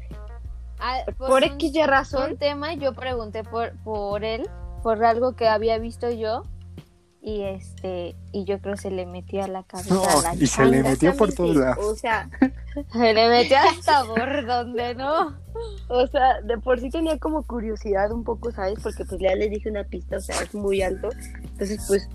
a- 0.83 1.05
Por 1.13 1.43
un- 1.43 1.45
X 1.45 1.73
razón, 1.87 2.33
un 2.33 2.37
tema 2.39 2.75
yo 2.75 2.95
pregunté 2.95 3.45
por, 3.45 3.73
por 3.85 4.25
él, 4.25 4.49
por 4.83 5.05
algo 5.05 5.35
que 5.37 5.49
había 5.49 5.79
visto 5.79 6.11
yo. 6.11 6.43
Y 7.25 7.43
este, 7.43 8.17
y 8.33 8.45
yo 8.47 8.59
creo 8.61 8.77
se 8.77 8.91
le 8.91 9.07
metió 9.07 9.45
a 9.45 9.47
la 9.47 9.63
cabeza 9.63 9.95
No, 9.95 10.03
la 10.23 10.35
y 10.35 10.45
se 10.45 10.65
le 10.65 10.83
metió 10.83 11.17
por 11.17 11.33
todos 11.33 11.55
lados. 11.55 11.79
O 11.85 11.95
sea, 11.95 12.29
Se 12.93 13.13
le 13.15 13.29
metió 13.29 13.57
hasta 13.71 14.05
por 14.05 14.45
donde 14.45 14.97
no. 14.97 15.39
o 15.89 16.07
sea, 16.09 16.41
de 16.41 16.59
por 16.59 16.81
sí 16.81 16.91
tenía 16.91 17.17
como 17.21 17.45
curiosidad 17.47 18.11
un 18.11 18.25
poco, 18.25 18.51
¿sabes? 18.51 18.81
Porque 18.83 19.05
pues 19.05 19.21
ya 19.21 19.37
les 19.37 19.51
dije 19.51 19.71
una 19.71 19.85
pista, 19.85 20.17
o 20.17 20.21
sea, 20.21 20.35
es 20.43 20.53
muy 20.53 20.83
alto. 20.83 21.11
Entonces, 21.45 21.85
pues, 21.87 22.09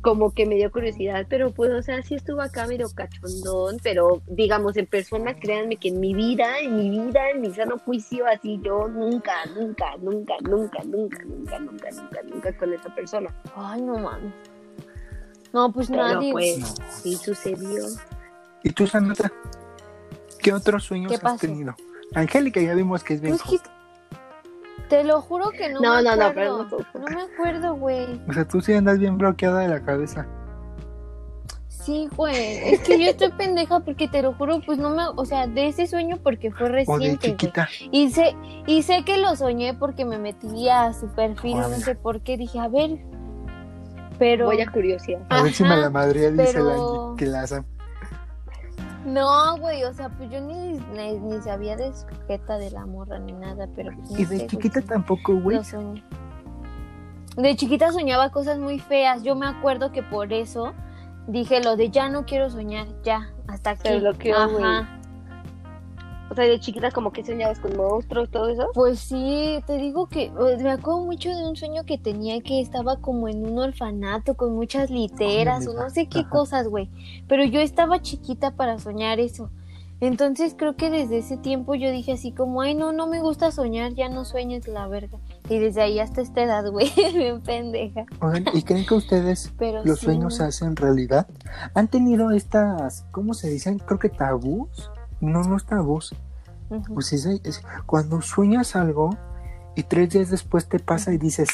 como 0.00 0.32
que 0.32 0.46
me 0.46 0.54
dio 0.54 0.70
curiosidad, 0.70 1.26
pero 1.28 1.52
pues, 1.52 1.72
o 1.72 1.82
sea, 1.82 2.02
sí 2.02 2.14
estuvo 2.14 2.40
acá 2.40 2.66
medio 2.66 2.88
cachondón, 2.94 3.78
pero 3.82 4.22
digamos, 4.28 4.76
en 4.76 4.86
persona, 4.86 5.34
créanme 5.34 5.76
que 5.76 5.88
en 5.88 5.98
mi 6.00 6.14
vida, 6.14 6.58
en 6.60 6.76
mi 6.76 6.90
vida, 6.90 7.30
en 7.30 7.40
mi 7.40 7.52
sano 7.52 7.78
juicio, 7.78 8.24
así 8.26 8.60
yo 8.62 8.86
nunca, 8.88 9.32
nunca, 9.56 9.96
nunca, 9.98 10.34
nunca, 10.42 10.78
nunca, 10.84 11.18
nunca, 11.24 11.58
nunca, 11.58 11.90
nunca, 11.90 12.22
nunca 12.22 12.56
con 12.56 12.72
esa 12.72 12.94
persona. 12.94 13.34
Ay, 13.56 13.82
no 13.82 13.98
mames. 13.98 14.32
No, 15.52 15.72
pues 15.72 15.88
Pero 15.88 16.02
nadie. 16.02 16.32
pues, 16.32 16.58
No. 16.58 16.66
sí 16.90 17.16
sucedió. 17.16 17.84
¿Y 18.62 18.70
tú, 18.70 18.86
Sandra? 18.86 19.32
¿Qué 20.40 20.52
otros 20.52 20.84
sueños 20.84 21.10
¿Qué 21.12 21.26
has 21.26 21.40
tenido? 21.40 21.74
Angélica 22.14 22.60
ya 22.60 22.74
vimos 22.74 23.02
que 23.02 23.14
es 23.14 23.20
bien 23.20 23.36
Pues 23.36 23.60
te 24.88 25.04
lo 25.04 25.20
juro 25.20 25.50
que 25.50 25.68
no, 25.68 25.80
No, 25.80 25.96
me 25.96 26.02
no, 26.02 26.16
no, 26.16 26.24
acuerdo. 26.26 26.34
pero 26.34 26.58
no 26.58 26.68
puedo. 26.68 26.84
No 26.94 27.16
me 27.16 27.22
acuerdo, 27.22 27.74
güey. 27.76 28.20
O 28.28 28.32
sea, 28.32 28.46
tú 28.46 28.60
sí 28.60 28.72
andas 28.74 28.98
bien 28.98 29.18
bloqueada 29.18 29.60
de 29.60 29.68
la 29.68 29.80
cabeza. 29.82 30.26
Sí, 31.68 32.08
güey. 32.16 32.34
Es 32.74 32.80
que 32.80 32.98
yo 32.98 33.10
estoy 33.10 33.30
pendeja 33.32 33.78
porque 33.80 34.08
te 34.08 34.20
lo 34.20 34.32
juro, 34.32 34.60
pues 34.66 34.76
no 34.78 34.90
me, 34.90 35.02
o 35.14 35.24
sea, 35.24 35.46
de 35.46 35.68
ese 35.68 35.86
sueño 35.86 36.18
porque 36.22 36.50
fue 36.50 36.66
O 36.66 36.70
de 36.70 36.74
reciente, 36.76 37.28
güey. 37.28 37.36
chiquita. 37.36 37.68
Y 37.92 38.10
sé, 38.10 38.34
y 38.66 38.82
sé 38.82 39.04
que 39.04 39.18
lo 39.18 39.36
soñé 39.36 39.72
porque 39.74 40.04
me 40.04 40.18
metí 40.18 40.68
a 40.68 40.92
su 40.92 41.06
perfil, 41.08 41.52
no 41.58 41.66
Órale. 41.66 41.76
sé 41.76 41.94
por 41.94 42.22
qué, 42.22 42.36
dije, 42.36 42.58
a 42.58 42.66
ver. 42.68 42.98
Pero 44.18 44.46
Voy 44.46 44.60
a 44.60 44.70
curiosidad. 44.72 45.20
A 45.28 45.42
ver 45.42 45.52
si 45.52 45.62
me 45.62 45.76
la 45.76 45.90
madre 45.90 46.32
dice 46.32 46.52
pero- 46.54 47.10
la 47.12 47.16
que 47.18 47.26
la 47.26 47.46
Sam. 47.46 47.64
No, 49.06 49.56
güey, 49.58 49.84
o 49.84 49.92
sea, 49.94 50.08
pues 50.10 50.30
yo 50.30 50.40
ni, 50.40 50.72
ni, 50.94 51.18
ni 51.18 51.40
sabía 51.40 51.76
de 51.76 51.92
sujeta 51.94 52.58
de 52.58 52.70
la 52.70 52.84
morra 52.86 53.18
ni 53.18 53.32
nada, 53.32 53.68
pero 53.74 53.92
pues, 53.96 54.10
Y 54.10 54.24
sé, 54.24 54.26
de 54.26 54.36
güey. 54.36 54.46
chiquita 54.48 54.82
tampoco, 54.82 55.34
güey. 55.40 55.56
Lo 55.56 55.64
soñé. 55.64 56.02
De 57.36 57.54
chiquita 57.56 57.92
soñaba 57.92 58.30
cosas 58.30 58.58
muy 58.58 58.78
feas. 58.78 59.22
Yo 59.22 59.34
me 59.34 59.46
acuerdo 59.46 59.92
que 59.92 60.02
por 60.02 60.32
eso 60.32 60.72
dije 61.26 61.62
lo 61.62 61.76
de 61.76 61.90
ya 61.90 62.08
no 62.08 62.24
quiero 62.24 62.48
soñar, 62.50 62.86
ya, 63.02 63.30
hasta 63.48 63.76
Se 63.76 63.88
aquí. 63.88 63.98
bloqueó, 64.00 64.48
güey. 64.50 64.64
O 66.30 66.34
sea, 66.34 66.44
de 66.44 66.58
chiquita 66.58 66.90
como 66.90 67.12
que 67.12 67.24
soñabas 67.24 67.60
con 67.60 67.76
monstruos, 67.76 68.30
todo 68.30 68.48
eso. 68.48 68.68
Pues 68.74 68.98
sí, 68.98 69.62
te 69.66 69.76
digo 69.78 70.08
que 70.08 70.24
eh, 70.24 70.56
me 70.60 70.70
acuerdo 70.70 71.04
mucho 71.04 71.28
de 71.30 71.46
un 71.48 71.56
sueño 71.56 71.84
que 71.84 71.98
tenía 71.98 72.40
que 72.40 72.60
estaba 72.60 72.96
como 72.96 73.28
en 73.28 73.46
un 73.46 73.58
orfanato 73.58 74.34
con 74.34 74.54
muchas 74.54 74.90
literas 74.90 75.66
o 75.68 75.74
no 75.74 75.88
sé 75.90 76.08
qué 76.08 76.20
Ajá. 76.20 76.30
cosas, 76.30 76.68
güey. 76.68 76.90
Pero 77.28 77.44
yo 77.44 77.60
estaba 77.60 78.02
chiquita 78.02 78.52
para 78.52 78.78
soñar 78.78 79.20
eso. 79.20 79.50
Entonces 80.00 80.54
creo 80.56 80.76
que 80.76 80.90
desde 80.90 81.18
ese 81.18 81.38
tiempo 81.38 81.74
yo 81.74 81.90
dije 81.90 82.12
así 82.12 82.30
como, 82.30 82.60
ay 82.60 82.74
no, 82.74 82.92
no 82.92 83.06
me 83.06 83.20
gusta 83.20 83.50
soñar, 83.50 83.94
ya 83.94 84.10
no 84.10 84.26
sueñes 84.26 84.68
la 84.68 84.86
verga. 84.88 85.18
Y 85.48 85.58
desde 85.58 85.80
ahí 85.80 86.00
hasta 86.00 86.20
esta 86.20 86.42
edad, 86.42 86.70
güey, 86.70 86.90
bien 87.14 87.40
pendeja. 87.40 88.04
Oigan, 88.20 88.44
¿y 88.52 88.62
creen 88.62 88.84
que 88.84 88.94
ustedes 88.94 89.52
Pero 89.58 89.82
los 89.84 90.00
sí, 90.00 90.06
sueños 90.06 90.36
se 90.36 90.44
hacen 90.44 90.76
realidad? 90.76 91.26
¿Han 91.74 91.88
tenido 91.88 92.30
estas, 92.30 93.06
¿cómo 93.10 93.32
se 93.32 93.48
dicen? 93.48 93.78
Creo 93.78 93.98
que 93.98 94.10
tabús. 94.10 94.90
No, 95.20 95.42
no 95.42 95.56
es. 95.56 95.64
Pues 96.92 97.12
es, 97.12 97.26
es- 97.26 97.62
cuando 97.86 98.20
sueñas 98.22 98.74
algo 98.76 99.16
y 99.76 99.82
tres 99.84 100.10
días 100.10 100.30
después 100.30 100.68
te 100.68 100.78
pasa 100.78 101.12
y 101.12 101.18
dices, 101.18 101.48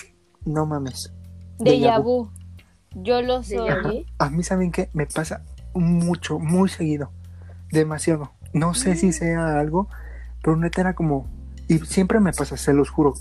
no 0.44 0.64
mames. 0.66 1.12
Déjà 1.59 2.03
vu. 2.03 2.31
Yo 2.94 3.22
lo 3.22 3.42
soy. 3.42 4.07
A 4.18 4.31
mí, 4.31 4.42
¿saben 4.42 4.70
qué? 4.72 4.90
Me 4.92 5.07
pasa 5.07 5.42
mucho, 5.75 6.38
muy 6.38 6.68
seguido. 6.68 7.11
Demasiado. 7.70 8.33
No 8.53 8.75
sé 8.75 8.92
Mm. 8.92 8.96
si 8.96 9.12
sea 9.12 9.59
algo, 9.59 9.88
pero 10.42 10.57
neta 10.57 10.81
era 10.83 10.94
como... 10.94 11.27
Y 11.68 11.79
siempre 11.79 12.20
me 12.20 12.33
pasa, 12.33 12.57
se 12.57 12.72
los 12.75 12.90
juro. 12.90 13.14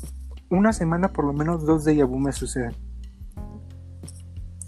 Una 0.50 0.74
semana, 0.74 1.10
por 1.14 1.24
lo 1.26 1.32
menos 1.34 1.66
dos 1.66 1.86
de 1.86 2.04
vu 2.04 2.20
me 2.20 2.34
suceden. 2.34 2.76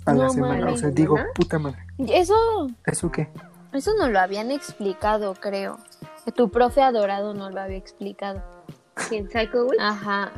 A 0.06 0.14
la 0.14 0.26
No 0.26 0.30
semana. 0.30 0.72
O 0.72 0.78
sea, 0.78 0.90
digo, 0.90 1.18
puta 1.36 1.60
madre. 1.60 1.80
Eso, 1.98 2.34
¿Eso 2.86 3.12
qué? 3.12 3.30
Eso 3.78 3.92
no 3.98 4.10
lo 4.10 4.20
habían 4.20 4.52
explicado, 4.52 5.34
creo. 5.36 5.78
Tu 6.36 6.50
profe 6.50 6.82
adorado 6.82 7.34
no 7.34 7.50
lo 7.50 7.62
había 7.62 7.78
explicado. 7.78 8.42
¿Quién 9.10 9.30
Psycho, 9.30 9.66
güey? 9.66 9.78
Ajá. 9.80 10.32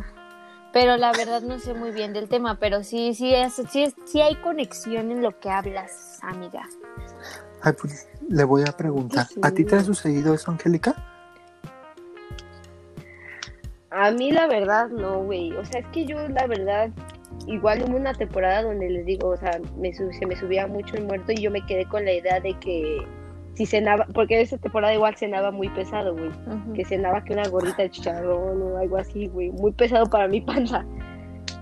Pero 0.73 0.97
la 0.97 1.11
verdad 1.13 1.41
no 1.41 1.57
sé 1.59 1.73
muy 1.73 1.91
bien 1.91 2.11
del 2.13 2.27
tema, 2.27 2.57
pero 2.59 2.83
sí, 2.83 3.13
sí, 3.13 3.33
es, 3.33 3.53
sí, 3.69 3.83
es- 3.83 3.95
sí 4.05 4.21
hay 4.21 4.35
conexión 4.35 5.11
en 5.11 5.21
lo 5.21 5.39
que 5.39 5.49
hablas, 5.49 6.19
amiga. 6.21 6.67
Ay, 7.61 7.73
pues, 7.79 8.09
le 8.27 8.43
voy 8.43 8.63
a 8.67 8.71
preguntar. 8.75 9.27
¿A 9.41 9.51
ti 9.51 9.63
te 9.63 9.75
ha 9.75 9.83
sucedido 9.83 10.33
eso, 10.33 10.51
Angélica? 10.51 10.93
A 13.89 14.11
mí 14.11 14.31
la 14.31 14.47
verdad 14.47 14.89
no, 14.89 15.19
güey. 15.23 15.53
O 15.53 15.63
sea, 15.65 15.79
es 15.79 15.87
que 15.87 16.05
yo 16.05 16.27
la 16.27 16.47
verdad, 16.47 16.89
igual 17.47 17.83
hubo 17.87 17.95
una 17.95 18.13
temporada 18.13 18.63
donde 18.63 18.89
les 18.89 19.05
digo, 19.05 19.29
o 19.29 19.37
sea, 19.37 19.59
me 19.77 19.93
se 19.93 20.25
me 20.25 20.35
subía 20.35 20.67
mucho 20.67 20.95
el 20.95 21.05
muerto 21.05 21.31
y 21.31 21.37
yo 21.37 21.51
me 21.51 21.65
quedé 21.65 21.85
con 21.87 22.03
la 22.03 22.11
idea 22.11 22.39
de 22.41 22.53
que 22.59 23.07
si 23.55 23.65
cenaba, 23.65 24.05
porque 24.13 24.41
esa 24.41 24.57
temporada 24.57 24.93
igual 24.93 25.15
cenaba 25.15 25.49
muy 25.51 25.69
pesado, 25.69 26.13
güey. 26.13 26.29
Que 26.73 26.83
cenaba 26.83 27.23
que 27.23 27.33
una 27.33 27.47
gordita 27.47 27.83
de 27.83 27.89
chicharrón 27.89 28.61
o 28.61 28.77
algo 28.77 28.97
así, 28.97 29.27
güey. 29.27 29.49
Muy 29.51 29.71
pesado 29.71 30.05
para 30.05 30.27
mi 30.27 30.41
panza. 30.41 30.85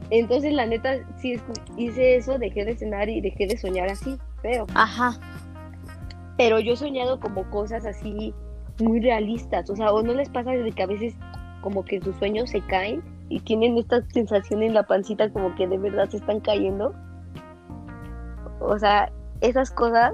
Entonces, 0.10 0.54
la 0.54 0.66
neta, 0.66 0.98
sí 1.18 1.40
hice 1.78 2.16
eso, 2.16 2.38
dejé 2.38 2.66
de 2.66 2.76
cenar 2.76 3.10
y 3.10 3.22
dejé 3.22 3.48
de 3.48 3.58
soñar 3.58 3.90
así, 3.90 4.18
feo. 4.42 4.66
Ajá. 4.76 5.18
pero 6.38 6.60
yo 6.60 6.74
he 6.74 6.78
soñado 6.78 7.20
como 7.20 7.50
cosas 7.50 7.86
así 7.86 8.34
muy 8.80 9.00
realistas, 9.00 9.70
o 9.70 9.76
sea, 9.76 9.92
o 9.94 10.02
no 10.02 10.14
les 10.14 10.30
pasa 10.30 10.52
de 10.52 10.72
que 10.72 10.84
a 10.84 10.88
veces 10.88 11.16
como 11.62 11.86
que 11.86 12.02
sus 12.02 12.16
sueños 12.18 12.50
se 12.50 12.62
caen 12.62 13.02
y 13.30 13.40
tienen 13.40 13.78
esta 13.78 14.02
sensación 14.10 14.64
en 14.64 14.74
la 14.74 14.84
pancita 14.84 15.30
como 15.32 15.56
que 15.56 15.68
de 15.68 15.78
verdad 15.78 16.10
se 16.10 16.18
están 16.18 16.40
cayendo. 16.40 16.94
O 18.60 18.78
sea, 18.78 19.12
esas 19.42 19.72
cosas 19.72 20.14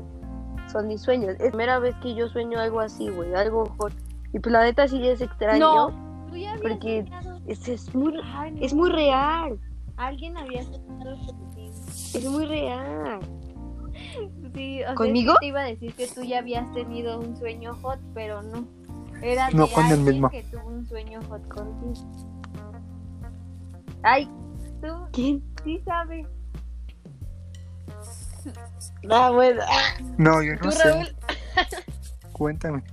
son 0.71 0.87
mis 0.87 1.01
sueños. 1.01 1.31
Es 1.35 1.39
la 1.39 1.47
primera 1.49 1.79
vez 1.79 1.95
que 2.01 2.13
yo 2.15 2.27
sueño 2.29 2.59
algo 2.59 2.79
así, 2.79 3.09
güey, 3.09 3.33
algo 3.33 3.65
hot. 3.77 3.93
Y 4.33 4.39
pues 4.39 4.51
la 4.53 4.63
neta 4.63 4.87
sí 4.87 5.05
es 5.07 5.21
extraño. 5.21 5.59
No. 5.59 6.27
Tú 6.29 6.35
ya 6.37 6.51
habías 6.53 6.61
Porque- 6.61 7.05
Es, 7.47 7.67
es 7.67 7.95
muy, 7.95 8.13
Ay, 8.35 8.51
no. 8.51 8.61
es 8.65 8.73
muy 8.73 8.89
real, 8.91 9.59
Alguien 9.97 10.37
había 10.37 10.63
soñado 10.63 11.17
contigo. 11.25 11.73
es 11.87 12.25
muy 12.29 12.45
real. 12.45 13.19
Sí, 14.53 14.81
o 14.81 14.85
sea, 14.85 14.95
¿Conmigo? 14.95 15.33
que 15.33 15.39
te 15.39 15.45
iba 15.47 15.59
a 15.61 15.63
decir 15.65 15.93
que 15.95 16.07
tú 16.07 16.23
ya 16.23 16.39
habías 16.39 16.71
tenido 16.73 17.19
un 17.19 17.35
sueño 17.35 17.73
hot, 17.81 17.99
pero 18.13 18.41
no. 18.43 18.65
Era 19.21 19.49
No 19.49 19.65
de 19.67 19.73
con 19.73 19.85
el 19.87 19.91
alguien 19.93 20.13
mismo. 20.13 20.29
que 20.29 20.43
tuvo 20.43 20.67
un 20.67 20.85
sueño 20.87 21.19
hot 21.27 21.45
contigo. 21.49 22.05
Ay, 24.03 24.29
tú 24.81 24.87
¿Quién? 25.11 25.43
sí 25.65 25.81
sabes. 25.83 26.25
Ah, 29.09 29.29
bueno. 29.31 29.61
No, 30.17 30.41
yo 30.41 30.53
no 30.55 30.61
¿Tú, 30.61 30.71
sé. 30.71 30.83
Raúl? 30.91 31.15
Cuéntame. 32.33 32.83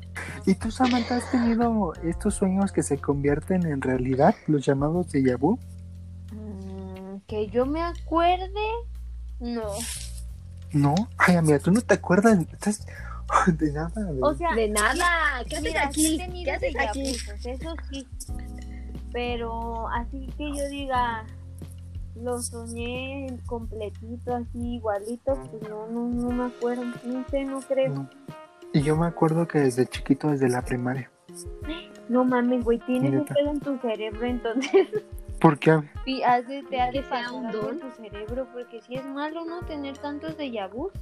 ¿Y 0.44 0.54
tú, 0.54 0.70
Samantha, 0.70 1.16
has 1.16 1.30
tenido 1.30 1.92
estos 2.04 2.34
sueños 2.34 2.72
que 2.72 2.82
se 2.82 2.98
convierten 2.98 3.66
en 3.66 3.80
realidad, 3.82 4.34
los 4.46 4.64
llamados 4.64 5.10
de 5.12 5.34
vu? 5.36 5.58
Mm, 6.32 7.18
que 7.26 7.48
yo 7.48 7.66
me 7.66 7.82
acuerde, 7.82 8.50
no. 9.40 9.70
No. 10.72 10.94
Ay, 11.16 11.36
amiga, 11.36 11.58
tú 11.58 11.70
no 11.70 11.80
te 11.80 11.94
acuerdas. 11.94 12.38
Estás 12.52 12.86
de 13.58 13.72
nada. 13.72 13.90
de- 14.12 14.20
O 14.22 14.34
sea, 14.34 14.54
De 14.54 14.68
nada. 14.68 15.44
¿Qué 15.48 15.56
haces 15.56 15.76
aquí? 15.76 16.18
¿Qué 16.44 16.50
haces 16.50 16.74
aquí? 16.78 17.02
vus, 17.12 17.46
eso 17.46 17.74
sí. 17.90 18.08
Pero 19.12 19.88
así 19.90 20.26
que 20.36 20.54
yo 20.56 20.68
diga, 20.68 21.24
lo 22.22 22.38
soñé 22.40 23.38
completito, 23.46 24.34
así 24.34 24.74
igualito, 24.76 25.34
pues 25.50 25.68
no, 25.68 25.86
no, 25.88 26.08
no 26.08 26.30
me 26.30 26.44
acuerdo, 26.46 26.84
no 27.04 27.24
sé, 27.28 27.44
no 27.44 27.60
creo. 27.60 27.92
No. 27.94 28.10
Y 28.72 28.82
yo 28.82 28.96
me 28.96 29.06
acuerdo 29.06 29.46
que 29.46 29.58
desde 29.60 29.86
chiquito, 29.86 30.28
desde 30.28 30.48
la 30.48 30.62
primaria. 30.62 31.10
No 32.08 32.24
mames, 32.24 32.64
güey, 32.64 32.78
tienes 32.80 33.12
un 33.12 33.24
pedo 33.24 33.50
en 33.50 33.60
tu 33.60 33.76
cerebro, 33.78 34.24
entonces 34.26 34.88
¿Por 35.40 35.58
qué? 35.58 35.80
y 36.06 36.22
has 36.22 36.46
de, 36.46 36.62
te 36.64 36.76
de 36.76 37.04
un 37.32 37.50
don. 37.50 37.78
tu 37.80 37.90
cerebro, 37.90 38.46
porque 38.52 38.80
si 38.80 38.94
es 38.96 39.04
malo 39.04 39.44
no 39.44 39.60
tener 39.62 39.98
tantos 39.98 40.36
déjà 40.38 40.68
vus, 40.70 40.92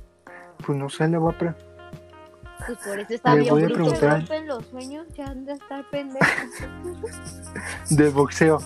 Pues 0.67 0.79
no 0.79 0.89
sé, 0.89 1.07
le 1.09 1.19
voy 1.19 1.33
a 1.35 1.39
pre- 1.39 1.55
Pues 2.67 2.79
por 2.79 2.99
eso 2.99 3.15
está 3.15 3.35
Le 3.35 3.43
bien 3.43 3.55
voy 3.55 3.65
a 3.65 3.69
preguntar. 3.69 4.19
rompen 4.21 4.47
los 4.47 4.65
sueños, 4.67 5.07
ya 5.15 5.27
han 5.27 5.45
de 5.45 5.53
estar 5.53 5.85
pendejos. 5.91 6.29
De 7.91 8.09
boxeo. 8.11 8.59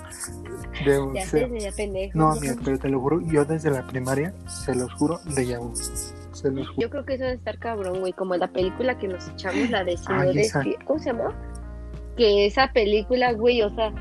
De 0.84 1.60
Ya 1.60 1.72
pendejo. 1.72 2.18
No, 2.18 2.32
amiga, 2.32 2.56
pero 2.64 2.78
te 2.78 2.88
lo 2.88 3.00
juro, 3.00 3.20
yo 3.20 3.44
desde 3.44 3.70
la 3.70 3.86
primaria, 3.86 4.34
se 4.46 4.74
los 4.74 4.92
juro, 4.94 5.20
de 5.24 5.56
vu. 5.56 5.74
Se 5.74 6.50
los 6.50 6.68
juro. 6.68 6.80
Yo 6.80 6.90
creo 6.90 7.04
que 7.04 7.14
eso 7.14 7.24
debe 7.24 7.36
estar 7.36 7.58
cabrón, 7.58 8.00
güey. 8.00 8.12
Como 8.12 8.36
la 8.36 8.48
película 8.48 8.98
que 8.98 9.08
nos 9.08 9.28
echamos, 9.28 9.70
la 9.70 9.84
de 9.84 9.96
Ay, 10.06 10.76
¿Cómo 10.84 10.98
se 10.98 11.06
llama? 11.06 11.34
Que 12.16 12.46
esa 12.46 12.72
película, 12.72 13.32
güey, 13.32 13.62
o 13.62 13.74
sea, 13.74 13.92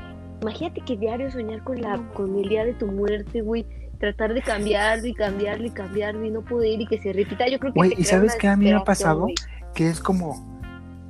imagínate 0.42 0.80
que 0.82 0.96
diario 0.96 1.30
soñar 1.30 1.62
con 1.64 1.80
la 1.80 1.98
con 2.14 2.36
el 2.36 2.48
día 2.48 2.64
de 2.64 2.74
tu 2.74 2.86
muerte, 2.86 3.40
güey. 3.40 3.66
Tratar 3.98 4.32
de 4.32 4.42
cambiarlo 4.42 5.08
y 5.08 5.14
cambiarlo 5.14 5.66
y 5.66 5.70
cambiarlo 5.70 6.24
y 6.24 6.30
no 6.30 6.44
poder 6.44 6.80
y 6.80 6.86
que 6.86 6.98
se 6.98 7.12
repita. 7.12 7.48
Yo 7.48 7.58
creo 7.58 7.72
que 7.72 7.78
Güey, 7.78 7.94
¿y 7.98 8.04
sabes 8.04 8.36
qué 8.36 8.46
a 8.46 8.56
mí 8.56 8.66
me 8.66 8.74
ha 8.74 8.84
pasado? 8.84 9.26
Que 9.74 9.88
es 9.88 10.00
como, 10.00 10.60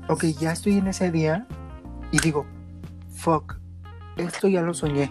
ok, 0.09 0.25
ya 0.41 0.53
estoy 0.53 0.79
en 0.79 0.87
ese 0.87 1.11
día 1.11 1.47
y 2.11 2.19
digo, 2.21 2.47
fuck, 3.11 3.59
esto 4.19 4.49
ya 4.49 4.61
lo 4.63 4.75
soñé. 4.75 5.11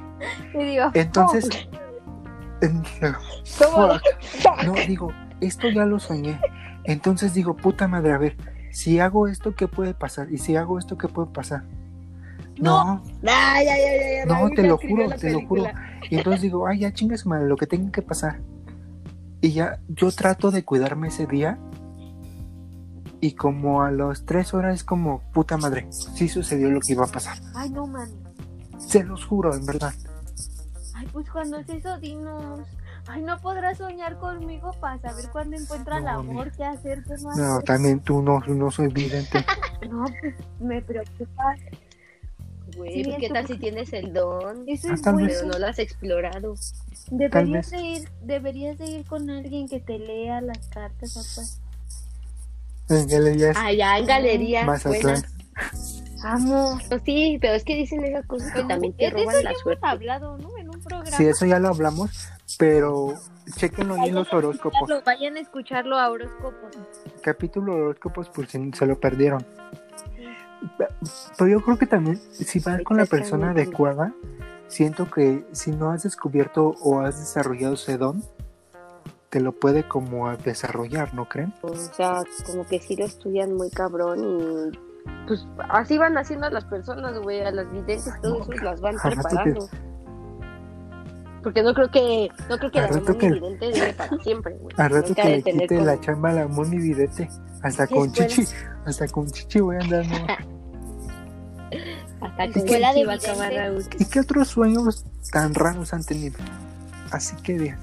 Y 0.54 0.64
digo, 0.64 0.86
Entonces, 0.94 1.50
en- 2.62 2.84
¿Cómo? 3.60 3.88
no, 4.66 4.74
digo, 4.88 5.12
esto 5.42 5.70
ya 5.70 5.86
lo 5.86 6.00
soñé. 6.00 6.40
Entonces 6.84 7.34
digo, 7.34 7.56
puta 7.56 7.88
madre, 7.88 8.14
a 8.14 8.18
ver, 8.18 8.38
si 8.72 9.00
hago 9.00 9.28
esto, 9.28 9.56
¿qué 9.56 9.68
puede 9.68 9.94
pasar? 9.94 10.32
Y 10.32 10.38
si 10.38 10.56
hago 10.56 10.80
esto, 10.80 10.98
¿qué 10.98 11.08
puede 11.08 11.30
pasar? 11.30 11.64
No, 12.60 13.04
no, 13.22 14.50
te 14.56 14.64
lo 14.64 14.78
juro, 14.78 15.10
te 15.16 15.32
lo 15.32 15.46
juro. 15.48 15.66
Y 16.10 16.18
entonces 16.18 16.42
digo, 16.42 16.66
ay, 16.68 16.80
ya 16.80 16.94
chinga 16.94 17.18
su 17.18 17.30
madre, 17.30 17.48
lo 17.48 17.56
que 17.56 17.68
tenga 17.68 17.92
que 17.92 18.02
pasar. 18.02 18.40
Y 19.42 19.52
ya, 19.52 19.80
yo 19.88 20.12
trato 20.12 20.50
de 20.50 20.64
cuidarme 20.64 21.10
ese 21.10 21.28
día. 21.28 21.60
Y 23.20 23.34
como 23.34 23.84
a 23.84 23.92
las 23.92 24.26
tres 24.26 24.54
horas 24.54 24.76
es 24.76 24.84
como, 24.84 25.22
puta 25.34 25.58
madre, 25.58 25.88
sí 25.92 26.28
sucedió 26.30 26.70
lo 26.70 26.80
que 26.80 26.94
iba 26.94 27.06
a 27.06 27.08
pasar. 27.08 27.38
ay 27.56 27.70
no 27.70 27.86
mames. 27.88 28.16
Se 28.78 29.04
los 29.04 29.26
juro, 29.26 29.54
en 29.56 29.66
verdad. 29.66 29.94
Ay, 30.96 31.08
pues 31.12 31.30
cuando 31.30 31.58
es 31.58 31.70
eso, 31.70 31.98
dinos. 32.00 32.62
Ay, 33.08 33.22
no 33.22 33.40
podrás 33.40 33.78
soñar 33.78 34.18
conmigo 34.20 34.72
para 34.82 35.00
saber 35.00 35.30
cuándo 35.32 35.56
encuentra 35.56 35.98
el 36.00 36.04
No, 36.06 36.10
amor, 36.20 36.52
qué 36.52 36.66
hacer, 36.66 37.04
qué 37.06 37.14
no 37.22 37.36
No, 37.36 37.54
hacer. 37.54 37.64
también 37.64 38.00
tú 38.02 38.22
no, 38.22 38.40
no 38.40 38.72
soy 38.72 38.88
vidente. 38.90 39.46
No, 39.90 40.06
pues 40.20 40.34
me 40.60 40.82
preocupa. 40.82 41.56
Güey, 42.76 42.94
Sí, 42.96 43.04
pues, 43.06 43.18
¿qué 43.20 43.30
tal 43.30 43.48
si 43.48 43.58
tienes 43.58 43.94
el 43.94 44.12
don? 44.12 44.68
Eso 44.68 44.90
Ah, 44.90 44.94
es 44.96 45.02
bueno. 45.04 45.28
Pero 45.28 45.46
no 45.46 45.60
lo 45.60 45.68
has 45.68 45.80
explorado. 45.80 46.56
Deberías 47.12 47.70
de 47.70 47.82
ir, 47.82 48.10
deberías 48.24 48.78
de 48.80 48.86
ir 48.88 49.06
con 49.06 49.30
alguien 49.30 49.70
que 49.70 49.80
te 49.80 50.00
lea 50.00 50.42
las 50.42 50.68
cartas, 50.70 51.14
papá. 51.14 53.00
En 53.00 53.08
galerías 53.08 53.56
Allá 53.56 53.98
en 54.00 54.06
galería. 54.08 54.66
Mazatlán. 54.66 55.24
Vamos. 56.24 56.84
Pues 56.90 57.02
sí, 57.06 57.38
pero 57.42 57.54
es 57.54 57.64
que 57.64 57.76
dicen 57.76 58.04
esas 58.04 58.26
cosas 58.26 58.52
que 58.54 58.64
también 58.64 58.94
te 58.96 59.10
roban 59.10 59.30
eso 59.30 59.38
la 59.38 59.44
ya 59.44 59.50
hemos 59.50 59.62
suerte. 59.62 59.86
hablado, 59.88 60.38
¿no? 60.38 60.58
En 60.58 60.70
un 60.70 60.82
programa. 60.82 61.18
Sí, 61.18 61.26
eso 61.26 61.46
ya 61.46 61.60
lo 61.60 61.70
hablamos, 61.70 62.28
pero 62.58 63.14
chequenlo 63.56 63.96
ahí 63.96 64.10
en 64.10 64.16
los 64.16 64.32
horóscopos. 64.34 64.90
Vayan 65.06 65.38
a 65.38 65.40
escucharlo 65.40 65.98
a 65.98 66.10
horóscopos. 66.10 66.76
Capítulo 67.22 67.76
de 67.76 67.82
horóscopos, 67.82 68.30
por 68.30 68.48
si 68.48 68.72
se 68.74 68.86
lo 68.86 69.00
perdieron. 69.00 69.46
Pero 71.38 71.50
yo 71.50 71.62
creo 71.64 71.78
que 71.78 71.86
también, 71.86 72.20
si 72.32 72.60
vas 72.60 72.82
con 72.84 72.98
la 72.98 73.06
persona 73.06 73.52
adecuada, 73.52 74.14
siento 74.68 75.10
que 75.10 75.46
si 75.52 75.72
no 75.72 75.92
has 75.92 76.04
descubierto 76.04 76.76
o 76.82 77.00
has 77.00 77.20
desarrollado 77.20 77.76
ese 77.76 77.98
don, 77.98 78.24
te 79.30 79.40
lo 79.40 79.52
puede 79.52 79.88
como 79.88 80.36
desarrollar, 80.38 81.14
¿no 81.14 81.28
creen? 81.28 81.54
O 81.62 81.76
sea, 81.76 82.24
como 82.46 82.66
que 82.66 82.80
sí 82.80 82.96
lo 82.96 83.06
estudian 83.06 83.54
muy 83.54 83.70
cabrón 83.70 84.72
y 84.74 84.87
pues 85.28 85.46
así 85.70 85.98
van 85.98 86.18
haciendo 86.18 86.48
a 86.48 86.50
las 86.50 86.66
personas, 86.66 87.18
güey, 87.20 87.42
a 87.42 87.52
las 87.52 87.70
videntes, 87.72 88.10
todo 88.22 88.42
eso 88.44 88.52
las 88.64 88.80
van 88.82 88.96
preparando. 89.02 89.70
Porque 91.44 91.64
no 91.64 91.74
creo 91.74 91.90
que, 91.92 92.30
no 92.50 92.58
creo 92.58 92.72
que 92.72 92.80
Al 92.80 93.06
la 93.06 93.14
que- 93.18 93.30
vidente 93.32 93.72
dure 93.72 93.94
para 93.94 94.18
siempre, 94.24 94.54
güey. 94.56 94.76
Al 94.78 94.90
rato 94.90 95.08
Nunca 95.10 95.22
que 95.24 95.30
le 95.30 95.44
quite 95.44 95.68
como- 95.68 95.86
la 95.86 96.00
chamba 96.02 96.30
a 96.30 96.34
la 96.34 96.48
Moni 96.48 96.78
Videte, 96.78 97.30
hasta 97.64 97.88
con 97.88 98.08
Escuela. 98.10 98.28
chichi, 98.28 98.52
hasta 98.86 99.08
con 99.08 99.28
chichi 99.32 99.60
voy 99.60 99.76
a 99.78 99.80
andar. 99.80 100.06
¿no? 100.08 100.16
Hasta 102.22 102.46
¿Y 102.46 102.52
que 102.54 102.64
qué? 102.66 102.80
la 102.80 102.94
de 102.94 103.06
va 103.06 103.14
a 103.14 103.16
acabar. 103.16 103.52
¿Y 104.00 104.06
qué 104.06 104.20
otros 104.20 104.48
sueños 104.48 105.06
tan 105.32 105.54
raros 105.54 105.94
han 105.94 106.04
tenido? 106.04 106.38
Así 107.12 107.36
que 107.44 107.58
digas, 107.58 107.80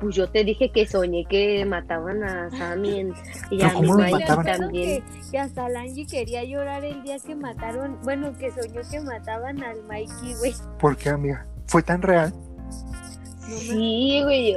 Pues 0.00 0.14
yo 0.14 0.28
te 0.30 0.44
dije 0.44 0.70
que 0.70 0.86
soñé 0.86 1.24
que 1.24 1.64
mataban 1.64 2.22
a 2.22 2.50
Sammy 2.50 3.00
en- 3.00 3.14
y 3.50 3.62
a 3.62 3.68
mi 3.68 3.74
¿cómo 3.74 3.94
lo 3.94 4.18
también. 4.44 5.02
Que, 5.02 5.30
que 5.32 5.38
hasta 5.38 5.68
la 5.68 5.80
Angie 5.80 6.06
quería 6.06 6.44
llorar 6.44 6.84
el 6.84 7.02
día 7.02 7.18
que 7.18 7.34
mataron, 7.34 7.98
bueno, 8.04 8.36
que 8.38 8.50
soñó 8.52 8.80
que 8.88 9.00
mataban 9.00 9.62
al 9.62 9.82
Mikey, 9.84 10.34
güey. 10.38 10.54
¿por 10.78 10.96
qué, 10.96 11.08
amiga? 11.10 11.46
¿Fue 11.66 11.82
tan 11.82 12.00
real? 12.02 12.32
Sí, 13.48 14.20
güey, 14.24 14.56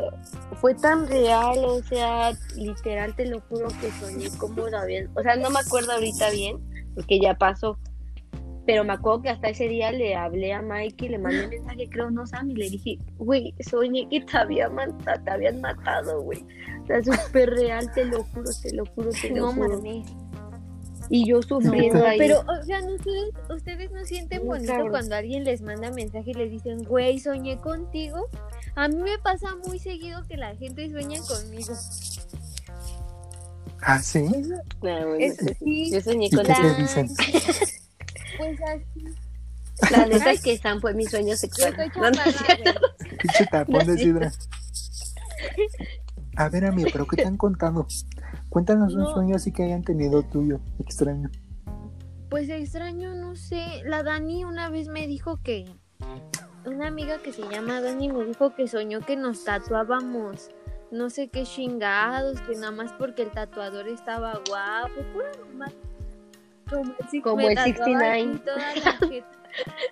fue 0.60 0.76
tan 0.76 1.08
real, 1.08 1.58
o 1.66 1.82
sea, 1.84 2.34
literal 2.56 3.16
te 3.16 3.26
lo 3.26 3.40
juro 3.42 3.68
que 3.80 3.90
soñé 4.00 4.30
como 4.38 4.68
la 4.68 4.86
bien. 4.86 5.10
O 5.16 5.22
sea, 5.24 5.36
no 5.38 5.50
me 5.50 5.60
acuerdo 5.60 5.94
ahorita 5.94 6.30
bien, 6.32 6.58
porque 6.96 7.20
ya 7.20 7.34
pasó. 7.36 7.78
Pero 8.72 8.84
me 8.86 8.94
acuerdo 8.94 9.22
que 9.24 9.30
hasta 9.30 9.50
ese 9.50 9.68
día 9.68 9.92
le 9.92 10.16
hablé 10.16 10.54
a 10.54 10.62
Mike 10.62 11.06
y 11.06 11.10
le 11.10 11.18
mandé 11.18 11.48
mensaje, 11.60 11.90
creo, 11.90 12.10
no, 12.10 12.26
Sam, 12.26 12.50
y 12.52 12.56
le 12.56 12.70
dije, 12.70 12.98
güey, 13.18 13.54
soñé 13.60 14.08
que 14.10 14.22
te, 14.22 14.38
había 14.38 14.70
mata- 14.70 15.22
te 15.24 15.30
habían 15.30 15.60
matado, 15.62 16.22
güey. 16.22 16.44
O 16.84 16.86
sea, 16.88 17.04
súper 17.04 17.50
real, 17.50 17.92
te 17.94 18.06
lo 18.06 18.24
juro, 18.24 18.50
te 18.62 18.74
lo 18.74 18.86
juro, 18.86 19.10
te 19.12 19.30
lo 19.30 19.36
No 19.48 19.54
juro. 19.54 19.70
mames. 19.78 20.08
Y 21.10 21.28
yo 21.28 21.42
sufriendo 21.42 22.00
No, 22.00 22.06
ahí. 22.06 22.18
Pero, 22.18 22.40
o 22.40 22.64
sea, 22.64 22.80
¿no 22.82 22.94
ustedes, 22.96 23.34
ustedes 23.54 23.92
no 23.92 24.06
sienten 24.06 24.46
bonito 24.48 24.72
cabrón. 24.72 24.92
cuando 24.92 25.16
alguien 25.16 25.44
les 25.44 25.62
manda 25.62 25.92
mensaje 25.92 26.32
y 26.32 26.34
les 26.36 26.50
dicen, 26.52 26.84
güey, 26.86 27.20
soñé 27.20 27.58
contigo. 27.58 28.28
A 28.76 28.88
mí 28.88 28.96
me 28.96 29.18
pasa 29.18 29.50
muy 29.68 29.78
seguido 29.80 30.22
que 30.30 30.38
la 30.38 30.56
gente 30.56 30.90
sueña 30.90 31.20
conmigo. 31.28 31.74
Ah, 33.82 34.00
sí. 34.00 34.24
Ah, 34.24 34.62
bueno, 34.80 35.16
Es, 35.20 35.38
pues, 35.44 35.58
sí, 35.58 35.92
yo 35.92 36.00
soñé 36.02 36.28
¿Y 36.28 36.30
con 36.32 36.46
qué 36.46 36.52
él. 36.54 36.76
te 36.76 36.82
dicen? 36.82 37.08
pues 38.42 38.62
así. 38.62 39.06
La 39.92 40.06
neta 40.06 40.32
es 40.32 40.42
que 40.42 40.58
Sam 40.58 40.80
fue 40.82 40.94
mi 40.94 41.06
sueño 41.06 41.30
Yo 41.30 41.38
sexual. 41.38 41.76
estoy 41.80 42.02
No, 42.02 42.12
no 42.12 42.22
es 42.24 42.36
cierto. 42.36 42.82
Pinche 43.22 43.46
tapón 43.50 43.86
de 43.88 43.98
sidra. 43.98 44.32
A 46.38 46.50
ver, 46.50 46.66
amigo, 46.66 46.90
¿pero 46.92 47.06
qué 47.08 47.18
te 47.18 47.26
han 47.26 47.38
contado? 47.38 47.88
Cuéntanos 48.50 48.94
un 48.94 49.02
No. 49.04 49.14
sueño 49.14 49.36
así 49.36 49.52
que 49.52 49.64
hayan 49.64 49.84
tenido 49.84 50.24
tuyo, 50.24 50.60
extraño. 50.80 51.30
Pues 52.30 52.50
extraño, 52.50 53.14
no 53.16 53.36
sé. 53.36 53.82
La 53.86 54.04
Dani 54.04 54.46
una 54.46 54.70
vez 54.70 54.88
me 54.88 55.08
dijo 55.08 55.38
que. 55.44 55.66
Una 56.66 56.88
amiga 56.88 57.18
que 57.24 57.34
se 57.34 57.42
llama 57.50 57.82
Dani 57.82 58.10
me 58.10 58.24
dijo 58.26 58.54
que 58.56 58.68
soñó 58.68 59.02
que 59.02 59.16
nos 59.16 59.44
tatuábamos. 59.44 60.50
No 60.92 61.10
sé 61.10 61.30
qué 61.30 61.44
chingados, 61.44 62.40
que 62.42 62.56
nada 62.56 62.72
más 62.72 62.92
porque 62.94 63.24
el 63.24 63.32
tatuador 63.32 63.88
estaba 63.88 64.40
guapo. 64.48 65.02
Pura 65.14 65.32
mamá. 65.48 65.72
Como 66.72 66.84
el, 67.00 67.08
six- 67.10 67.24
Como 67.24 67.36
me 67.38 67.48
el 67.48 67.56
tatuaba 67.56 67.76
69. 67.76 68.22
aquí 68.22 68.40
toda 68.46 68.58
la 68.58 68.98
jeta. 69.10 69.28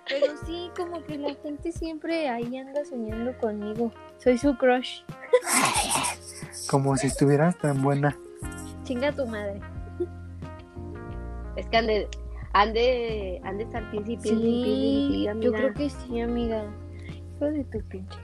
Pero 0.08 0.26
sí, 0.46 0.70
como 0.74 1.04
que 1.04 1.18
la 1.18 1.34
gente 1.34 1.70
siempre 1.70 2.28
ahí 2.30 2.56
anda 2.56 2.82
soñando 2.84 3.36
conmigo. 3.38 3.92
Soy 4.18 4.38
su 4.38 4.56
crush. 4.56 5.02
Como 6.70 6.96
si 6.96 7.08
estuvieras 7.08 7.58
tan 7.58 7.82
buena. 7.82 8.16
Chinga 8.84 9.12
tu 9.12 9.26
madre. 9.26 9.60
Es 11.56 11.66
que 11.66 11.76
han 11.76 11.86
de, 11.88 12.08
han 12.54 12.72
de, 12.72 13.40
han 13.44 13.58
de 13.58 13.64
estar 13.64 13.82
y 13.92 14.12
y 14.14 14.18
Sí, 14.20 15.28
yo 15.42 15.52
creo 15.52 15.74
que 15.74 15.90
sí, 15.90 16.20
amiga. 16.20 16.64
Hijo 17.36 17.44
de 17.46 17.64
tu 17.64 17.80
pinche. 17.88 18.18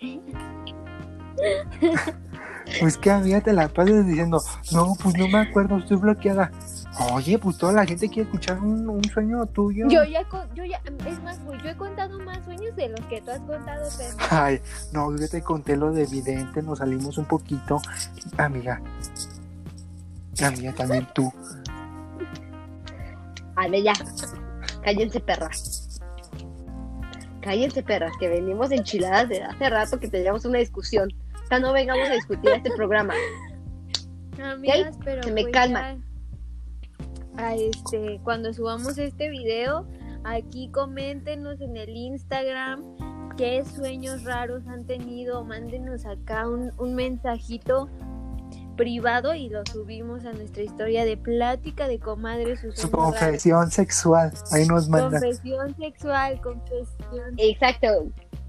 Pues 2.80 2.96
que 2.96 3.10
amiga 3.10 3.40
te 3.40 3.52
la 3.52 3.68
pasas 3.68 4.06
diciendo, 4.06 4.42
no, 4.72 4.96
pues 5.02 5.16
no 5.16 5.28
me 5.28 5.38
acuerdo, 5.38 5.78
estoy 5.78 5.98
bloqueada. 5.98 6.50
Oye, 7.12 7.38
pues 7.38 7.58
toda 7.58 7.72
la 7.72 7.86
gente 7.86 8.08
quiere 8.08 8.22
escuchar 8.22 8.58
un, 8.60 8.88
un 8.88 9.04
sueño 9.04 9.44
tuyo. 9.46 9.86
Yo 9.88 10.04
ya, 10.04 10.22
yo 10.54 10.64
ya, 10.64 10.80
es 11.06 11.22
más, 11.22 11.42
güey, 11.44 11.60
yo 11.62 11.70
he 11.70 11.76
contado 11.76 12.18
más 12.20 12.44
sueños 12.44 12.74
de 12.76 12.88
los 12.88 13.00
que 13.06 13.20
tú 13.20 13.30
has 13.30 13.40
contado, 13.40 13.88
pero 13.96 14.16
Ay, 14.30 14.60
no, 14.92 15.16
yo 15.16 15.28
te 15.28 15.42
conté 15.42 15.76
lo 15.76 15.92
de 15.92 16.04
evidente, 16.04 16.62
nos 16.62 16.78
salimos 16.78 17.18
un 17.18 17.24
poquito. 17.26 17.80
Amiga. 18.38 18.80
Amiga, 20.42 20.72
también 20.72 21.06
tú. 21.14 21.32
Ale, 23.56 23.82
ya. 23.82 23.92
Cállense, 24.82 25.20
perras. 25.20 26.00
Cállense, 27.40 27.82
perras, 27.82 28.12
que 28.18 28.28
venimos 28.28 28.70
enchiladas 28.70 29.28
de 29.28 29.42
hace 29.42 29.68
rato 29.68 30.00
que 30.00 30.08
teníamos 30.08 30.44
una 30.44 30.58
discusión. 30.58 31.08
O 31.44 31.46
sea, 31.46 31.58
no 31.60 31.72
vengamos 31.72 32.08
a 32.08 32.12
discutir 32.14 32.50
este 32.50 32.70
programa. 32.72 33.14
amigas, 34.42 34.96
pero 35.04 35.22
se 35.22 35.32
me 35.32 35.42
pues 35.42 35.52
calma. 35.52 35.96
ya, 37.36 37.46
a 37.46 37.54
este, 37.54 38.20
cuando 38.24 38.52
subamos 38.52 38.96
este 38.98 39.28
video, 39.28 39.86
aquí 40.24 40.68
coméntenos 40.70 41.60
en 41.60 41.76
el 41.76 41.90
Instagram 41.90 42.82
qué 43.36 43.64
sueños 43.64 44.24
raros 44.24 44.66
han 44.68 44.86
tenido, 44.86 45.44
mándenos 45.44 46.06
acá 46.06 46.48
un, 46.48 46.72
un 46.78 46.94
mensajito 46.94 47.88
privado 48.76 49.34
y 49.34 49.48
lo 49.48 49.62
subimos 49.66 50.24
a 50.24 50.32
nuestra 50.32 50.62
historia 50.62 51.04
de 51.04 51.16
plática 51.16 51.86
de 51.88 51.98
comadres 51.98 52.60
sus 52.60 52.76
Su 52.76 52.88
raros. 52.88 53.16
confesión 53.16 53.70
sexual. 53.70 54.32
Ahí 54.52 54.66
nos 54.66 54.88
mandan. 54.88 55.20
Confesión 55.20 55.76
sexual, 55.76 56.40
confesión. 56.40 57.34
Exacto. 57.38 57.88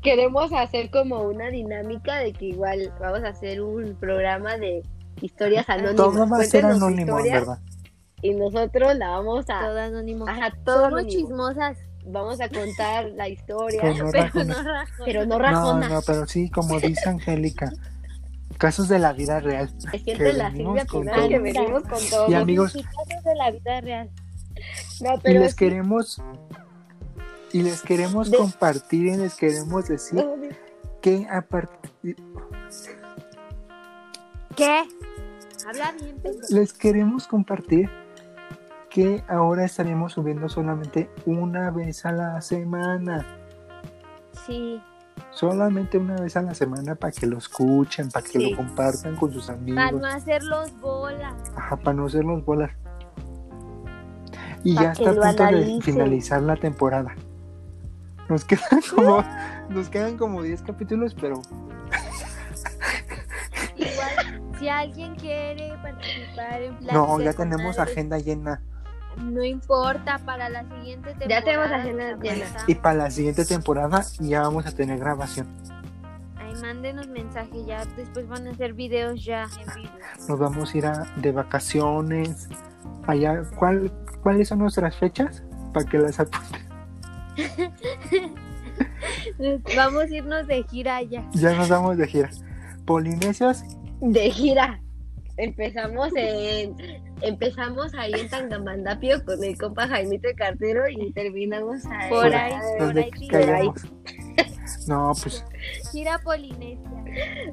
Queremos 0.06 0.54
hacer 0.54 0.89
como 0.91 1.24
una 1.24 1.48
dinámica 1.50 2.18
de 2.20 2.32
que 2.32 2.46
igual 2.46 2.94
vamos 3.00 3.24
a 3.24 3.30
hacer 3.30 3.62
un 3.62 3.96
programa 4.00 4.56
de 4.58 4.82
historias 5.22 5.68
anónimas. 5.68 5.96
Todo 5.98 6.30
va 6.30 6.38
a 6.38 6.44
ser 6.46 6.65
anónimo, 6.65 7.15
¿verdad? 7.22 7.60
Y 8.22 8.34
nosotros 8.34 8.96
la 8.96 9.10
vamos 9.10 9.46
a, 9.50 9.60
Todo 9.60 9.80
anónimo. 9.80 10.28
Ajá, 10.28 10.52
todo 10.63 10.76
Somos 10.86 11.00
anónimo. 11.00 11.10
chismosas, 11.10 11.78
vamos 12.06 12.39
a 12.41 12.50
contar 12.50 13.06
la 13.15 13.28
historia, 13.30 13.80
Pero 13.82 14.06
no 14.06 14.12
pero 14.12 14.24
rajona. 14.24 14.44
no 14.46 14.63
rajonas. 14.63 14.89
pero 15.06 15.26
no 15.26 15.36
No, 15.36 15.39
rajona. 15.39 15.89
no, 15.89 16.02
pero 16.06 16.26
sí, 16.28 16.50
como 16.50 16.80
dice 16.80 17.10
Angélica. 17.10 17.72
Casos 18.58 18.88
de 18.88 19.00
la 19.00 19.12
vida 19.12 19.41
real. 19.41 19.70
Es 19.91 20.04
que 20.04 20.15
la 20.15 20.50
venimos 20.50 20.80
Silvia 20.80 20.86
con 20.86 21.06
todo. 21.08 21.28
que 21.28 21.39
venimos 21.39 21.84
con 21.84 22.00
todo. 22.10 22.30
Y 22.30 22.34
amigos, 22.36 22.74
Casos 22.74 23.24
de 23.26 23.36
la 23.36 23.52
vida 23.52 23.82
real. 23.82 24.10
No, 25.02 25.15
y 25.15 25.20
pero 25.24 25.39
les 25.41 25.52
sí- 25.52 25.58
queremos 25.58 26.22
y 27.56 27.62
les 27.63 27.82
queremos 27.82 28.30
De- 28.32 28.38
compartir 28.38 29.06
y 29.08 29.15
les 29.15 29.36
queremos 29.36 29.88
decir 29.88 30.26
que 31.02 31.26
a 31.30 31.41
partir 31.41 32.18
¿Qué? 34.58 34.84
Habla 35.68 35.94
bien, 35.94 36.18
pendejo. 36.20 36.48
les 36.50 36.74
queremos 36.74 37.28
compartir 37.28 37.89
que 38.89 39.24
ahora 39.28 39.63
estaremos 39.65 40.13
subiendo 40.13 40.50
solamente 40.50 41.10
una 41.26 41.72
vez 41.72 42.06
a 42.06 42.12
la 42.12 42.41
semana. 42.41 43.26
Sí, 44.46 44.82
Solamente 45.32 45.98
una 45.98 46.15
vez 46.18 46.36
a 46.38 46.41
la 46.41 46.54
semana 46.54 46.96
para 46.96 47.12
que 47.12 47.26
lo 47.26 47.38
escuchen, 47.38 48.10
para 48.10 48.26
que 48.26 48.32
Sí. 48.39 48.52
lo 48.52 48.58
compartan 48.58 49.15
con 49.15 49.32
sus 49.34 49.50
amigos. 49.50 49.78
para 49.84 49.91
no 49.98 50.06
hacerlos 50.08 50.78
bolas. 50.82 51.34
Ajá, 51.56 51.78
para 51.78 51.94
no 51.94 52.06
hacerlos 52.06 52.44
bolas. 52.46 52.72
Y 54.63 54.76
Pa' 54.76 54.82
ya 54.84 54.91
está 54.91 55.10
a 55.12 55.13
punto 55.13 55.44
de 55.46 55.80
finalizar 55.82 56.41
la 56.41 56.56
temporada. 56.58 57.15
Nos 58.30 58.44
quedan 58.46 58.82
como, 58.96 59.24
nos 59.70 59.90
quedan 59.90 60.18
como 60.18 60.42
10 60.42 60.62
capítulos, 60.64 61.16
pero 61.20 61.42
Igual, 63.78 64.42
si 64.60 64.70
alguien 64.70 65.16
quiere 65.16 65.74
participar 65.82 66.62
en 66.62 66.78
plan 66.78 66.96
no, 66.96 67.20
ya 67.20 67.34
tenemos 67.34 67.78
agenda 67.80 68.18
llena. 68.20 68.62
No 69.18 69.44
importa, 69.44 70.20
para 70.26 70.50
la 70.50 70.64
siguiente 70.64 71.10
temporada. 71.14 71.40
Ya 71.40 71.44
tenemos 71.44 71.72
agenda 71.72 72.18
llena. 72.22 72.46
Y 72.68 72.76
para 72.76 72.96
la 72.96 73.12
siguiente 73.12 73.46
temporada 73.46 74.04
ya 74.20 74.42
vamos 74.42 74.66
a 74.66 74.72
tener 74.74 74.98
grabación. 75.00 75.48
Ahí 76.38 76.54
mándenos 76.62 77.08
mensaje, 77.08 77.64
ya 77.66 77.86
después 77.98 78.28
van 78.28 78.48
a 78.48 78.52
hacer 78.52 78.74
videos 78.74 79.24
ya 79.24 79.44
en 79.44 79.84
vivo. 79.84 79.94
Nos 80.28 80.40
vamos 80.40 80.74
a 80.74 80.78
ir 80.78 80.86
a- 80.86 81.06
de 81.18 81.32
vacaciones. 81.32 82.50
Allá, 83.08 83.42
¿cuál, 83.58 83.92
¿cuáles 84.24 84.48
son 84.48 84.60
nuestras 84.60 84.96
fechas? 84.98 85.44
Para 85.74 85.86
que 85.86 85.98
las 85.98 86.20
apunten. 86.20 86.64
Vamos 89.76 90.04
a 90.04 90.15
irnos 90.15 90.48
de 90.48 90.63
gira 90.63 91.02
ya. 91.04 91.24
Ya 91.34 91.56
nos 91.56 91.69
vamos 91.69 91.98
de 91.98 92.08
gira. 92.08 92.30
Polinesios 92.86 93.63
de 94.02 94.32
gira. 94.32 94.82
empezamos 95.38 96.10
en 96.15 96.76
empezamos 97.21 97.93
ahí 97.95 98.13
en 98.13 98.30
Tangamandapio 98.30 99.24
con 99.26 99.43
el 99.43 99.58
compa 99.58 99.88
Jaimito 99.88 100.30
el 100.30 100.36
cartero 100.36 100.88
y 100.89 101.12
terminamos 101.12 101.86
ahí. 101.86 102.10
Por 102.10 102.34
ahí, 102.34 102.54
por 102.78 102.88
¿Dónde 102.88 103.04
ahí, 103.04 103.28
caíamos? 103.28 103.82
No, 104.88 105.13
pues 105.21 105.43
Gira 105.91 106.19
Polinesia. 106.19 106.89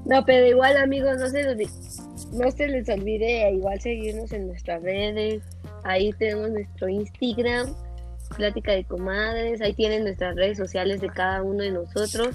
No, 0.05 0.25
pero 0.25 0.47
igual 0.47 0.77
amigos, 0.77 1.19
no 1.19 1.29
se, 1.29 1.55
les, 1.55 2.03
no 2.33 2.51
se 2.51 2.69
les 2.69 2.89
olvide 2.89 3.51
igual 3.53 3.81
seguirnos 3.81 4.33
en 4.33 4.49
nuestras 4.49 4.83
redes. 4.83 5.43
Ahí 5.85 6.13
tenemos 6.19 6.51
nuestro 6.51 6.89
Instagram, 6.89 7.75
Plática 8.37 8.73
de 8.73 8.85
Comadres. 8.85 9.61
Ahí 9.61 9.75
tienen 9.75 10.05
nuestras 10.05 10.35
redes 10.37 10.59
sociales 10.59 11.01
de 11.01 11.09
cada 11.09 11.43
uno 11.43 11.63
de 11.63 11.71
nosotros. 11.73 12.35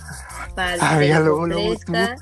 Para 0.55 0.73
que 0.75 0.79
Ah, 0.81 1.03
ya 1.03 1.19
luego, 1.19 1.45
luego 1.47 1.61
ofrezca. 1.73 2.15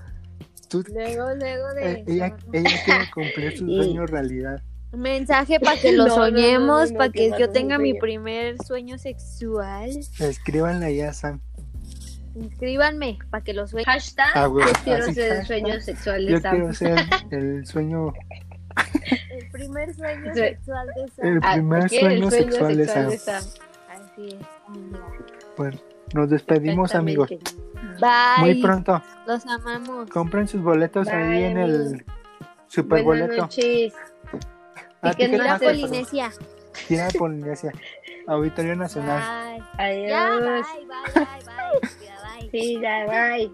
tú, 0.69 0.83
Luego, 0.93 1.33
luego 1.35 1.73
de. 1.73 1.91
eh, 1.91 2.03
ella, 2.07 2.35
ella 2.53 2.69
quiere 2.85 3.11
cumplir 3.13 3.57
su 3.57 3.65
Y- 3.69 3.75
sueño 3.77 4.05
realidad. 4.05 4.61
Mensaje 4.93 5.59
para 5.59 5.79
que 5.79 5.91
lo 5.93 6.07
No, 6.07 6.09
no, 6.09 6.15
no, 6.17 6.25
soñemos, 6.25 6.87
no, 6.87 6.93
no, 6.93 6.97
para 6.97 7.11
que 7.11 7.31
yo 7.37 7.49
tenga 7.49 7.77
mi 7.77 7.89
sueño. 7.91 8.01
primer 8.01 8.57
sueño 8.63 8.97
sexual. 8.97 9.89
Escríbanle 10.19 10.85
ahí 10.85 11.01
a 11.01 11.11
Sam. 11.13 11.41
Inscríbanme 12.35 13.17
para 13.29 13.43
que 13.43 13.53
lo 13.53 13.67
sueñen. 13.67 13.85
Hashtag, 13.85 14.27
Ah, 14.35 14.43
yo 14.47 14.55
quiero 14.83 15.05
ser 15.05 15.29
hashtag, 15.29 15.47
sueños 15.47 15.83
sexuales. 15.85 16.31
Yo 16.31 16.39
Sam. 16.39 16.51
quiero 16.55 16.73
ser 16.73 16.97
el 17.31 17.65
sueño, 17.65 18.13
El 19.37 19.49
primer 19.51 19.93
sueño 19.93 20.33
Sí. 20.33 20.39
sexual 20.39 20.87
de 20.95 21.03
el 21.03 21.11
Sam. 21.11 21.39
Ah, 21.43 21.53
primer 21.53 21.89
¿quiere 21.89 22.05
el 22.05 22.11
sueño 22.29 22.31
sexual 22.31 22.77
de 22.77 22.85
Sam. 22.87 23.09
de 23.09 23.17
Sam? 23.17 23.43
Así 23.89 24.27
es. 24.27 24.35
Bueno, 25.57 25.77
nos 26.13 26.29
despedimos 26.29 26.95
amigos. 26.95 27.29
Bye. 27.29 28.39
Muy 28.39 28.61
pronto. 28.61 29.01
Los 29.27 29.45
amamos. 29.45 30.09
Compren 30.09 30.47
sus 30.47 30.61
boletos 30.61 31.07
ahí 31.07 31.27
Bye, 31.27 31.45
en 31.51 31.57
amigos. 31.57 31.91
el 31.93 32.05
super 32.67 33.03
Buenas 33.03 33.27
boleto. 33.27 33.43
noches. 33.43 33.93
Ah, 35.01 35.11
Y 35.11 35.15
que 35.15 35.27
no 35.37 35.43
Master, 35.43 35.69
Polinesia. 35.69 36.31
De 36.89 37.07
Polinesia. 37.17 37.71
Auditorio 38.27 38.75
Nacional. 38.75 39.61
Bye. 39.77 40.07
Ya, 40.07 40.29
bye, 40.29 40.47
Adiós. 40.47 40.67
bye, 40.67 40.85
bye, 40.85 41.23
bye. 41.23 42.05
Ya, 42.05 42.39
bye. 42.39 42.49
Sí, 42.51 42.79
ya, 42.81 43.05
bye. 43.05 43.51